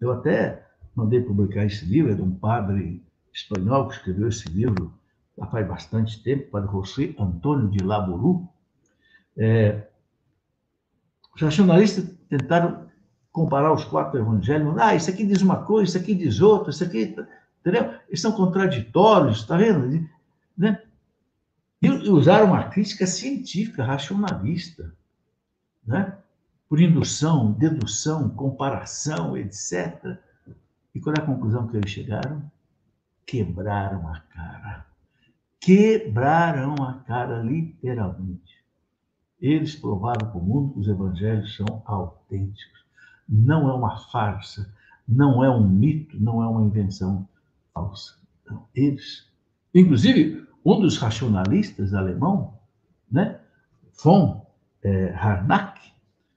Eu 0.00 0.12
até 0.12 0.66
mandei 0.94 1.20
publicar 1.20 1.64
esse 1.64 1.84
livro, 1.84 2.12
é 2.12 2.14
de 2.14 2.22
um 2.22 2.34
padre 2.34 3.02
espanhol 3.32 3.88
que 3.88 3.94
escreveu 3.94 4.28
esse 4.28 4.48
livro 4.48 4.92
já 5.38 5.46
faz 5.46 5.66
bastante 5.66 6.22
tempo, 6.22 6.50
para 6.50 6.66
José 6.66 7.14
Antônio 7.18 7.70
de 7.70 7.82
Laburu, 7.82 8.48
é, 9.36 9.88
os 11.34 11.40
racionalistas 11.40 12.04
tentaram 12.28 12.86
comparar 13.30 13.72
os 13.72 13.84
quatro 13.84 14.20
evangelhos. 14.20 14.76
Ah, 14.78 14.94
isso 14.94 15.08
aqui 15.08 15.24
diz 15.24 15.40
uma 15.40 15.64
coisa, 15.64 15.90
isso 15.90 15.98
aqui 15.98 16.14
diz 16.14 16.40
outra, 16.40 16.70
isso 16.70 16.84
aqui. 16.84 17.16
Entendeu? 17.60 17.94
Eles 18.08 18.20
são 18.20 18.32
contraditórios, 18.32 19.38
está 19.38 19.56
vendo? 19.56 20.06
Né? 20.56 20.82
E 21.80 21.88
usaram 22.10 22.46
uma 22.46 22.64
crítica 22.64 23.06
científica, 23.06 23.84
racionalista, 23.84 24.92
né? 25.86 26.16
por 26.68 26.80
indução, 26.80 27.52
dedução, 27.52 28.28
comparação, 28.30 29.36
etc. 29.36 30.18
E 30.94 31.00
qual 31.00 31.14
é 31.16 31.20
a 31.20 31.26
conclusão 31.26 31.66
que 31.66 31.76
eles 31.76 31.90
chegaram? 31.90 32.42
Quebraram 33.26 34.08
a 34.08 34.20
cara 34.20 34.92
quebraram 35.62 36.74
a 36.82 36.94
cara 37.06 37.40
literalmente. 37.40 38.60
Eles 39.40 39.76
provaram 39.76 40.28
para 40.28 40.38
o 40.38 40.44
mundo 40.44 40.74
que 40.74 40.80
os 40.80 40.88
evangelhos 40.88 41.56
são 41.56 41.82
autênticos. 41.86 42.84
Não 43.28 43.68
é 43.68 43.72
uma 43.72 43.96
farsa, 44.10 44.72
não 45.08 45.42
é 45.42 45.48
um 45.48 45.66
mito, 45.66 46.20
não 46.20 46.42
é 46.42 46.48
uma 46.48 46.64
invenção 46.64 47.28
falsa. 47.72 48.18
Então, 48.42 48.66
eles, 48.74 49.30
inclusive, 49.72 50.46
um 50.64 50.80
dos 50.80 50.98
racionalistas 50.98 51.94
alemão, 51.94 52.58
né, 53.10 53.40
von 54.02 54.44
é, 54.82 55.14
Harnack, 55.14 55.80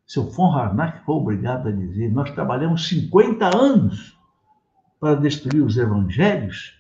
seu 0.05 0.29
von 0.29 0.53
Harnack 0.53 1.03
foi 1.03 1.15
obrigado 1.15 1.67
a 1.67 1.71
dizer: 1.71 2.11
Nós 2.11 2.29
trabalhamos 2.31 2.87
50 2.87 3.57
anos 3.57 4.14
para 5.05 5.21
destruir 5.21 5.61
os 5.61 5.77
evangelhos 5.77 6.73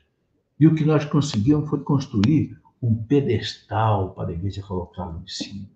e 0.59 0.65
o 0.65 0.73
que 0.73 0.83
nós 0.83 1.05
conseguimos 1.05 1.69
foi 1.69 1.83
construir 1.83 2.59
um 2.81 2.95
pedestal 3.03 4.15
para 4.15 4.29
a 4.29 4.33
igreja 4.33 4.63
colocá-lo 4.63 5.21
em 5.23 5.27
cima. 5.27 5.69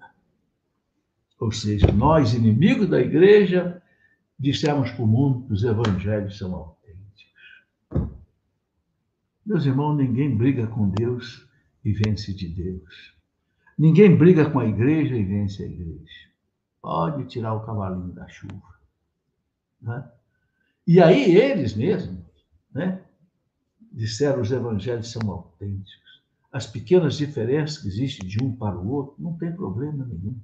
Ou 1.40 1.52
seja, 1.52 1.92
nós, 1.92 2.34
inimigos 2.34 2.90
da 2.90 3.00
igreja, 3.00 3.80
dissemos 4.40 4.90
para 4.90 5.04
o 5.04 5.08
mundo 5.08 5.46
que 5.46 5.54
os 5.54 5.64
evangelhos 5.64 6.40
são 6.40 6.56
autênticos. 6.56 8.10
Meus 9.46 9.68
irmãos, 9.68 9.96
ninguém 9.96 10.36
briga 10.36 10.66
com 10.66 10.90
Deus 10.90 11.48
e 11.86 11.94
vence 11.94 12.34
de 12.34 12.48
Deus. 12.48 13.14
Ninguém 13.78 14.16
briga 14.16 14.50
com 14.50 14.58
a 14.58 14.66
igreja 14.66 15.16
e 15.16 15.24
vence 15.24 15.62
a 15.62 15.68
igreja. 15.68 16.30
Pode 16.82 17.28
tirar 17.28 17.54
o 17.54 17.64
cavalinho 17.64 18.12
da 18.12 18.28
chuva. 18.28 18.74
Né? 19.80 20.04
E 20.88 21.00
aí 21.00 21.38
eles 21.38 21.76
mesmos 21.76 22.19
né, 22.74 23.02
disseram 23.92 24.42
os 24.42 24.52
evangelhos 24.52 25.12
são 25.12 25.30
autênticos. 25.32 26.24
As 26.52 26.66
pequenas 26.66 27.16
diferenças 27.16 27.80
que 27.80 27.88
existem 27.88 28.28
de 28.28 28.44
um 28.44 28.56
para 28.56 28.78
o 28.78 28.90
outro, 28.90 29.16
não 29.20 29.38
tem 29.38 29.52
problema 29.52 30.06
nenhum. 30.06 30.40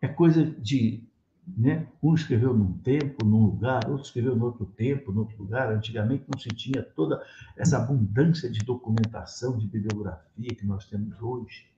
É 0.00 0.08
coisa 0.08 0.44
de. 0.44 1.04
Né? 1.46 1.86
Um 2.02 2.12
escreveu 2.12 2.52
num 2.52 2.72
tempo, 2.78 3.24
num 3.24 3.44
lugar, 3.44 3.88
outro 3.88 4.04
escreveu 4.04 4.34
no 4.34 4.46
outro 4.46 4.66
tempo, 4.66 5.12
no 5.12 5.20
outro 5.20 5.38
lugar. 5.38 5.72
Antigamente 5.72 6.24
não 6.32 6.40
se 6.40 6.48
tinha 6.48 6.82
toda 6.82 7.24
essa 7.56 7.76
abundância 7.76 8.50
de 8.50 8.58
documentação, 8.64 9.56
de 9.56 9.66
bibliografia 9.66 10.54
que 10.56 10.66
nós 10.66 10.86
temos 10.86 11.20
hoje. 11.22 11.70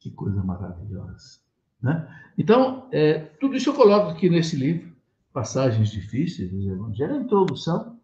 Que 0.00 0.10
coisa 0.10 0.42
maravilhosa. 0.42 1.38
Né? 1.80 2.08
Então, 2.36 2.88
é, 2.90 3.20
tudo 3.20 3.56
isso 3.56 3.70
eu 3.70 3.74
coloco 3.74 4.10
aqui 4.10 4.28
nesse 4.28 4.56
livro, 4.56 4.95
Passagens 5.36 5.90
Difíceis 5.90 6.50
dos 6.50 6.66
Evangelhos, 6.66 7.14
a 7.14 7.20
introdução, 7.20 7.98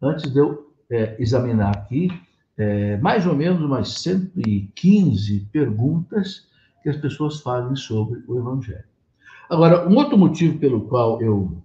antes 0.00 0.32
de 0.32 0.38
eu 0.38 0.72
é, 0.88 1.20
examinar 1.20 1.76
aqui 1.76 2.08
é, 2.56 2.96
mais 2.98 3.26
ou 3.26 3.34
menos 3.34 3.60
umas 3.60 3.94
115 3.94 5.40
perguntas 5.50 6.46
que 6.80 6.88
as 6.88 6.96
pessoas 6.96 7.40
fazem 7.40 7.74
sobre 7.74 8.22
o 8.28 8.38
Evangelho. 8.38 8.84
Agora, 9.50 9.88
um 9.88 9.96
outro 9.96 10.16
motivo 10.16 10.56
pelo 10.60 10.82
qual 10.82 11.20
eu 11.20 11.60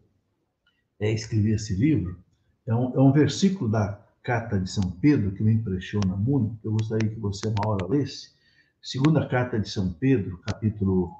é, 1.00 1.12
escrevi 1.12 1.52
esse 1.52 1.76
livro 1.76 2.18
é 2.66 2.74
um, 2.74 2.96
é 2.96 3.00
um 3.00 3.12
versículo 3.12 3.70
da 3.70 4.02
Carta 4.24 4.60
de 4.60 4.68
São 4.68 4.90
Pedro 5.00 5.32
que 5.34 5.44
me 5.44 5.54
impressiona 5.54 6.16
muito, 6.16 6.58
eu 6.64 6.72
gostaria 6.72 7.08
que 7.08 7.20
você 7.20 7.50
uma 7.50 7.68
hora 7.68 7.86
lesse, 7.86 8.34
Segunda 8.82 9.28
carta 9.28 9.60
de 9.60 9.70
São 9.70 9.94
Pedro, 9.94 10.40
capítulo 10.40 11.12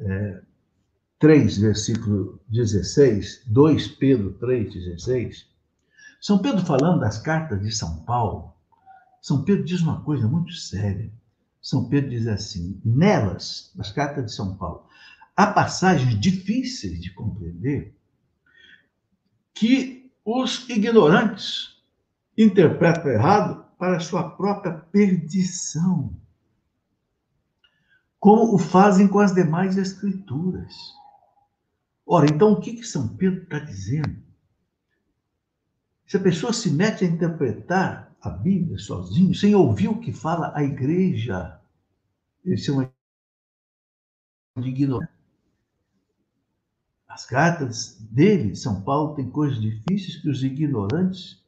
é, 0.00 0.42
3, 1.18 1.58
versículo 1.58 2.38
16, 2.48 3.44
2 3.46 3.88
Pedro 3.88 4.34
3, 4.34 4.74
16. 4.74 5.46
São 6.20 6.38
Pedro 6.38 6.64
falando 6.64 7.00
das 7.00 7.18
cartas 7.18 7.62
de 7.62 7.70
São 7.72 8.04
Paulo, 8.04 8.52
São 9.22 9.42
Pedro 9.42 9.64
diz 9.64 9.80
uma 9.80 10.02
coisa 10.02 10.28
muito 10.28 10.52
séria. 10.52 11.10
São 11.60 11.88
Pedro 11.88 12.10
diz 12.10 12.26
assim: 12.26 12.80
nelas, 12.84 13.72
nas 13.74 13.90
cartas 13.90 14.26
de 14.26 14.32
São 14.32 14.56
Paulo, 14.56 14.86
há 15.34 15.46
passagens 15.46 16.20
difíceis 16.20 17.00
de 17.00 17.10
compreender 17.14 17.96
que 19.54 20.12
os 20.24 20.68
ignorantes 20.68 21.82
interpretam 22.36 23.10
errado 23.10 23.64
para 23.78 24.00
sua 24.00 24.30
própria 24.30 24.72
perdição 24.72 26.14
como 28.20 28.54
o 28.54 28.58
fazem 28.58 29.06
com 29.06 29.20
as 29.20 29.32
demais 29.32 29.76
escrituras. 29.76 30.74
Ora, 32.06 32.26
então 32.26 32.52
o 32.52 32.60
que, 32.60 32.74
que 32.76 32.84
São 32.84 33.16
Pedro 33.16 33.42
está 33.42 33.58
dizendo? 33.58 34.22
Se 36.06 36.16
a 36.16 36.20
pessoa 36.20 36.52
se 36.52 36.70
mete 36.70 37.04
a 37.04 37.08
interpretar 37.08 38.16
a 38.20 38.30
Bíblia 38.30 38.78
sozinho, 38.78 39.34
sem 39.34 39.54
ouvir 39.54 39.88
o 39.88 39.98
que 39.98 40.12
fala 40.12 40.52
a 40.54 40.62
igreja, 40.62 41.60
esse 42.44 42.70
é 42.70 42.72
uma 42.72 42.92
de 44.58 44.68
ignorância. 44.68 45.14
As 47.08 47.26
cartas 47.26 47.98
dele, 48.10 48.54
São 48.54 48.82
Paulo, 48.82 49.16
tem 49.16 49.28
coisas 49.28 49.60
difíceis 49.60 50.16
que 50.16 50.28
os 50.28 50.44
ignorantes 50.44 51.42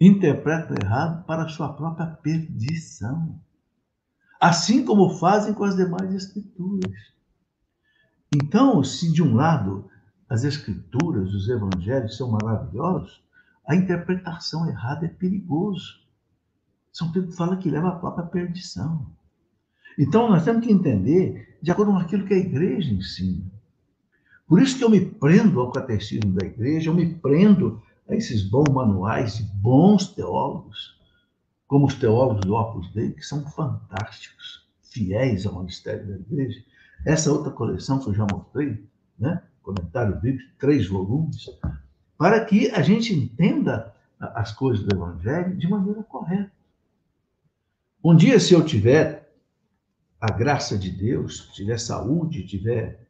interpretam 0.00 0.76
errado 0.82 1.24
para 1.24 1.44
a 1.44 1.48
sua 1.48 1.72
própria 1.72 2.06
perdição 2.06 3.40
assim 4.40 4.84
como 4.84 5.18
fazem 5.18 5.54
com 5.54 5.64
as 5.64 5.76
demais 5.76 6.12
escrituras. 6.14 7.15
Então, 8.38 8.84
se 8.84 9.10
de 9.10 9.22
um 9.22 9.34
lado 9.34 9.88
as 10.28 10.44
escrituras, 10.44 11.32
os 11.32 11.48
evangelhos 11.48 12.18
são 12.18 12.30
maravilhosos, 12.30 13.22
a 13.66 13.74
interpretação 13.74 14.68
errada 14.68 15.06
é 15.06 15.08
perigoso. 15.08 16.02
São 16.92 17.10
Pedro 17.12 17.32
fala 17.32 17.56
que 17.56 17.70
leva 17.70 17.88
à 17.88 17.96
própria 17.96 18.26
perdição. 18.26 19.06
Então, 19.98 20.28
nós 20.28 20.44
temos 20.44 20.66
que 20.66 20.70
entender 20.70 21.58
de 21.62 21.70
acordo 21.70 21.92
com 21.92 21.98
aquilo 21.98 22.26
que 22.26 22.34
a 22.34 22.38
igreja 22.38 22.92
ensina. 22.92 23.50
Por 24.46 24.60
isso 24.60 24.76
que 24.76 24.84
eu 24.84 24.90
me 24.90 25.00
prendo 25.00 25.58
ao 25.58 25.72
catecismo 25.72 26.34
da 26.34 26.46
igreja, 26.46 26.90
eu 26.90 26.94
me 26.94 27.14
prendo 27.14 27.82
a 28.06 28.14
esses 28.14 28.42
bons 28.42 28.68
manuais 28.70 29.38
de 29.38 29.44
bons 29.44 30.08
teólogos, 30.08 31.00
como 31.66 31.86
os 31.86 31.94
teólogos 31.94 32.42
do 32.42 32.54
Opus 32.54 32.92
Dei, 32.92 33.12
que 33.12 33.24
são 33.24 33.46
fantásticos, 33.50 34.68
fiéis 34.82 35.46
ao 35.46 35.58
ministério 35.58 36.06
da 36.06 36.16
igreja. 36.16 36.62
Essa 37.06 37.32
outra 37.32 37.52
coleção 37.52 38.00
que 38.00 38.08
eu 38.08 38.14
já 38.14 38.26
mostrei, 38.28 38.84
né? 39.16 39.40
comentário 39.62 40.20
bíblico, 40.20 40.52
três 40.58 40.88
volumes, 40.88 41.46
para 42.18 42.44
que 42.44 42.68
a 42.70 42.82
gente 42.82 43.14
entenda 43.14 43.94
as 44.18 44.52
coisas 44.52 44.84
do 44.84 44.92
Evangelho 44.92 45.56
de 45.56 45.68
maneira 45.68 46.02
correta. 46.02 46.50
Um 48.02 48.16
dia, 48.16 48.40
se 48.40 48.54
eu 48.54 48.64
tiver 48.64 49.32
a 50.20 50.32
graça 50.32 50.76
de 50.76 50.90
Deus, 50.90 51.48
tiver 51.52 51.78
saúde, 51.78 52.44
tiver 52.44 53.06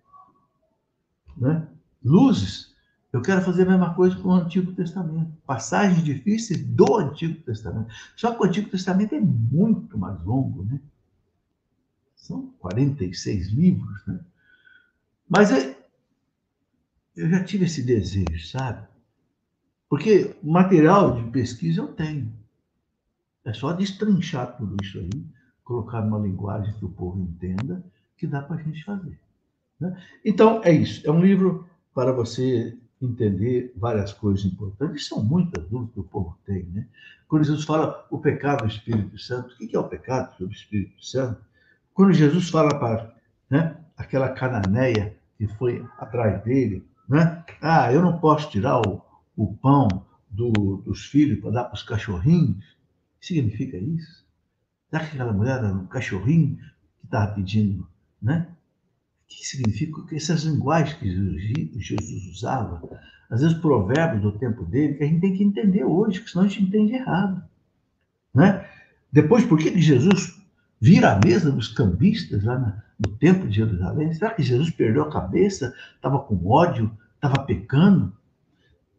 né, 1.34 1.66
luzes, 2.04 2.74
eu 3.10 3.22
quero 3.22 3.40
fazer 3.40 3.62
a 3.62 3.70
mesma 3.70 3.94
coisa 3.94 4.14
com 4.16 4.28
o 4.28 4.32
Antigo 4.32 4.72
Testamento. 4.74 5.32
Passagens 5.46 6.04
difíceis 6.04 6.62
do 6.62 6.96
Antigo 6.96 7.40
Testamento. 7.42 7.88
Só 8.14 8.34
que 8.34 8.42
o 8.42 8.46
Antigo 8.46 8.68
Testamento 8.68 9.14
é 9.14 9.20
muito 9.20 9.96
mais 9.96 10.22
longo, 10.22 10.64
né? 10.64 10.78
São 12.26 12.52
46 12.58 13.48
livros, 13.48 14.04
né? 14.06 14.18
Mas 15.28 15.50
eu, 15.50 15.76
eu 17.16 17.30
já 17.30 17.44
tive 17.44 17.66
esse 17.66 17.82
desejo, 17.82 18.46
sabe? 18.48 18.86
Porque 19.88 20.34
material 20.42 21.22
de 21.22 21.30
pesquisa 21.30 21.80
eu 21.80 21.88
tenho. 21.88 22.32
É 23.44 23.52
só 23.52 23.72
destrinchar 23.72 24.56
tudo 24.56 24.76
isso 24.82 24.98
aí, 24.98 25.24
colocar 25.62 26.00
numa 26.00 26.18
linguagem 26.18 26.74
que 26.74 26.84
o 26.84 26.88
povo 26.88 27.20
entenda, 27.20 27.84
que 28.16 28.26
dá 28.26 28.42
para 28.42 28.56
a 28.56 28.62
gente 28.62 28.82
fazer. 28.84 29.18
Né? 29.78 29.96
Então, 30.24 30.60
é 30.64 30.72
isso. 30.72 31.06
É 31.06 31.10
um 31.12 31.24
livro 31.24 31.68
para 31.94 32.10
você 32.10 32.76
entender 33.00 33.72
várias 33.76 34.12
coisas 34.12 34.44
importantes, 34.44 35.06
são 35.06 35.22
muitas 35.22 35.64
dúvidas 35.68 35.94
que 35.94 36.00
o 36.00 36.04
povo 36.04 36.36
tem, 36.44 36.64
né? 36.64 36.88
Quando 37.28 37.44
Jesus 37.44 37.64
fala 37.64 38.06
o 38.10 38.18
pecado 38.18 38.62
do 38.62 38.68
Espírito 38.68 39.18
Santo, 39.18 39.54
o 39.54 39.58
que 39.58 39.76
é 39.76 39.78
o 39.78 39.88
pecado 39.88 40.34
do 40.38 40.50
Espírito 40.50 41.04
Santo? 41.04 41.44
Quando 41.96 42.12
Jesus 42.12 42.50
fala 42.50 42.78
para 42.78 43.10
né, 43.48 43.74
aquela 43.96 44.28
cananeia 44.28 45.16
que 45.38 45.48
foi 45.48 45.82
atrás 45.96 46.44
dele, 46.44 46.86
né? 47.08 47.42
Ah, 47.62 47.90
eu 47.90 48.02
não 48.02 48.18
posso 48.18 48.50
tirar 48.50 48.82
o, 48.86 49.00
o 49.34 49.54
pão 49.54 49.88
do, 50.28 50.50
dos 50.84 51.06
filhos 51.06 51.40
para 51.40 51.50
dar 51.52 51.64
para 51.64 51.74
os 51.74 51.82
cachorrinhos. 51.82 52.62
Que 53.18 53.28
significa 53.28 53.78
isso? 53.78 54.26
Será 54.90 55.06
que 55.06 55.14
aquela 55.14 55.32
mulher 55.32 55.56
era 55.56 55.72
um 55.72 55.86
cachorrinho 55.86 56.58
que 57.00 57.06
estava 57.06 57.32
pedindo, 57.32 57.88
né? 58.20 58.46
O 59.24 59.28
que 59.28 59.46
significa 59.46 60.02
que 60.02 60.16
essas 60.16 60.42
linguagens 60.42 60.98
que 60.98 61.80
Jesus 61.80 62.26
usava, 62.26 62.82
às 63.30 63.40
vezes 63.40 63.56
provérbios 63.56 64.20
do 64.20 64.38
tempo 64.38 64.66
dele, 64.66 64.94
que 64.94 65.02
a 65.02 65.06
gente 65.06 65.22
tem 65.22 65.34
que 65.34 65.42
entender 65.42 65.82
hoje, 65.82 66.18
porque 66.18 66.32
senão 66.32 66.44
a 66.44 66.48
gente 66.48 66.62
entende 66.62 66.92
errado. 66.92 67.42
Né? 68.34 68.68
Depois, 69.10 69.46
por 69.46 69.58
que 69.58 69.80
Jesus 69.80 70.35
vira 70.80 71.12
a 71.12 71.20
mesa 71.24 71.50
dos 71.50 71.68
cambistas 71.68 72.44
lá 72.44 72.82
no 72.98 73.16
templo 73.16 73.48
de 73.48 73.56
Jerusalém? 73.56 74.12
Será 74.12 74.30
que 74.30 74.42
Jesus 74.42 74.70
perdeu 74.70 75.02
a 75.02 75.10
cabeça, 75.10 75.74
estava 75.94 76.18
com 76.18 76.46
ódio, 76.46 76.90
estava 77.14 77.44
pecando? 77.44 78.12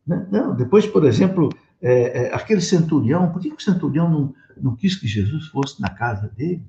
Né? 0.06 0.28
Não, 0.32 0.56
depois, 0.56 0.88
por 0.88 1.06
exemplo, 1.06 1.50
é, 1.82 2.24
é, 2.24 2.34
aquele 2.34 2.62
centurião, 2.62 3.32
por 3.32 3.42
que 3.42 3.50
o 3.50 3.60
centurião 3.60 4.10
não, 4.10 4.36
não 4.56 4.76
quis 4.76 4.96
que 4.96 5.08
Jesus 5.08 5.48
fosse 5.48 5.82
na 5.82 5.90
casa 5.90 6.28
dele? 6.30 6.64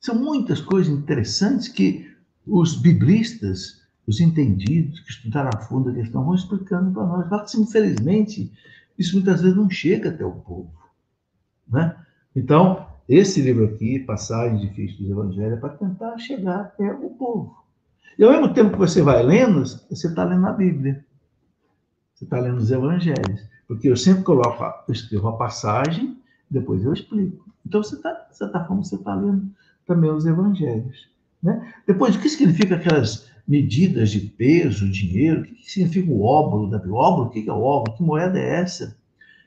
São 0.00 0.14
muitas 0.14 0.60
coisas 0.60 0.92
interessantes 0.92 1.68
que 1.68 2.14
os 2.46 2.76
biblistas, 2.76 3.82
os 4.06 4.20
entendidos, 4.20 5.00
que 5.00 5.10
estudaram 5.10 5.50
a 5.52 5.60
fundo 5.62 5.90
a 5.90 5.94
questão, 5.94 6.24
vão 6.24 6.34
explicando 6.34 6.92
para 6.92 7.06
nós. 7.06 7.28
Mas, 7.28 7.54
infelizmente, 7.54 8.52
isso 8.96 9.14
muitas 9.14 9.40
vezes 9.40 9.56
não 9.56 9.68
chega 9.68 10.10
até 10.10 10.24
o 10.24 10.32
povo. 10.32 10.72
Né? 11.66 11.96
Então, 12.36 12.86
esse 13.08 13.40
livro 13.40 13.64
aqui, 13.64 13.98
Passagens 14.00 14.60
Difíceis 14.60 14.98
dos 14.98 15.10
Evangelhos, 15.10 15.54
é 15.54 15.56
para 15.56 15.70
tentar 15.70 16.18
chegar 16.18 16.60
até 16.60 16.92
o 16.92 17.08
povo. 17.10 17.64
E 18.18 18.22
ao 18.22 18.30
mesmo 18.30 18.52
tempo 18.52 18.72
que 18.72 18.78
você 18.78 19.00
vai 19.00 19.22
lendo, 19.22 19.64
você 19.64 20.06
está 20.06 20.22
lendo 20.22 20.46
a 20.46 20.52
Bíblia. 20.52 21.02
Você 22.14 22.24
está 22.24 22.38
lendo 22.38 22.58
os 22.58 22.70
Evangelhos. 22.70 23.40
Porque 23.66 23.88
eu 23.88 23.96
sempre 23.96 24.22
coloco, 24.22 24.62
eu 24.86 24.92
escrevo 24.92 25.28
a 25.28 25.36
passagem, 25.36 26.18
depois 26.50 26.84
eu 26.84 26.92
explico. 26.92 27.46
Então, 27.66 27.82
você 27.82 27.96
está, 27.96 28.12
de 28.12 28.36
certa 28.36 28.62
forma, 28.64 28.84
você 28.84 28.96
está 28.96 29.14
lendo 29.14 29.50
também 29.86 30.10
os 30.10 30.26
Evangelhos. 30.26 31.08
Né? 31.42 31.72
Depois, 31.86 32.16
o 32.16 32.20
que 32.20 32.28
significa 32.28 32.76
aquelas 32.76 33.30
medidas 33.48 34.10
de 34.10 34.20
peso, 34.20 34.90
dinheiro? 34.90 35.40
O 35.40 35.44
que 35.44 35.72
significa 35.72 36.10
o 36.10 36.22
óbolo 36.22 36.68
O 36.68 36.94
óbolo, 36.94 37.28
o 37.28 37.30
que 37.30 37.48
é 37.48 37.52
o 37.52 37.62
óbolo? 37.62 37.96
Que 37.96 38.02
moeda 38.02 38.38
é 38.38 38.60
essa? 38.60 38.96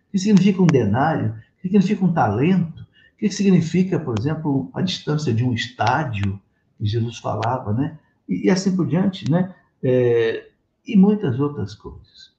O 0.07 0.11
que 0.11 0.17
significa 0.17 0.61
um 0.61 0.67
denário? 0.67 1.35
O 1.59 1.61
que 1.61 1.67
significa 1.67 2.05
um 2.05 2.13
talento? 2.13 2.81
O 2.81 3.17
que 3.17 3.29
significa, 3.29 3.99
por 3.99 4.17
exemplo, 4.17 4.69
a 4.73 4.81
distância 4.81 5.33
de 5.33 5.43
um 5.43 5.53
estádio, 5.53 6.39
que 6.77 6.85
Jesus 6.85 7.17
falava, 7.17 7.73
né? 7.73 7.99
E, 8.27 8.47
e 8.47 8.49
assim 8.49 8.75
por 8.75 8.87
diante, 8.87 9.29
né? 9.29 9.53
É, 9.83 10.47
e 10.85 10.97
muitas 10.97 11.39
outras 11.39 11.75
coisas. 11.75 12.33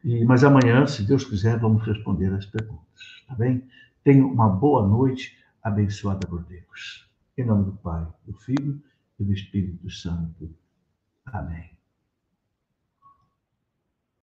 E, 0.04 0.24
mas 0.24 0.44
amanhã, 0.44 0.86
se 0.86 1.02
Deus 1.04 1.26
quiser, 1.26 1.58
vamos 1.58 1.84
responder 1.86 2.32
as 2.34 2.46
perguntas, 2.46 3.24
tá 3.28 3.34
bem? 3.36 3.64
Tenha 4.04 4.26
uma 4.26 4.48
boa 4.48 4.88
noite, 4.88 5.36
abençoada 5.64 6.28
por 6.28 6.44
Deus. 6.44 7.10
Em 7.38 7.46
nome 7.46 7.66
do 7.66 7.72
Pai, 7.74 8.06
do 8.26 8.34
Filho 8.34 8.80
e 9.20 9.24
do 9.24 9.34
Espírito 9.34 9.90
Santo. 9.90 10.50
Amém. 11.32 11.77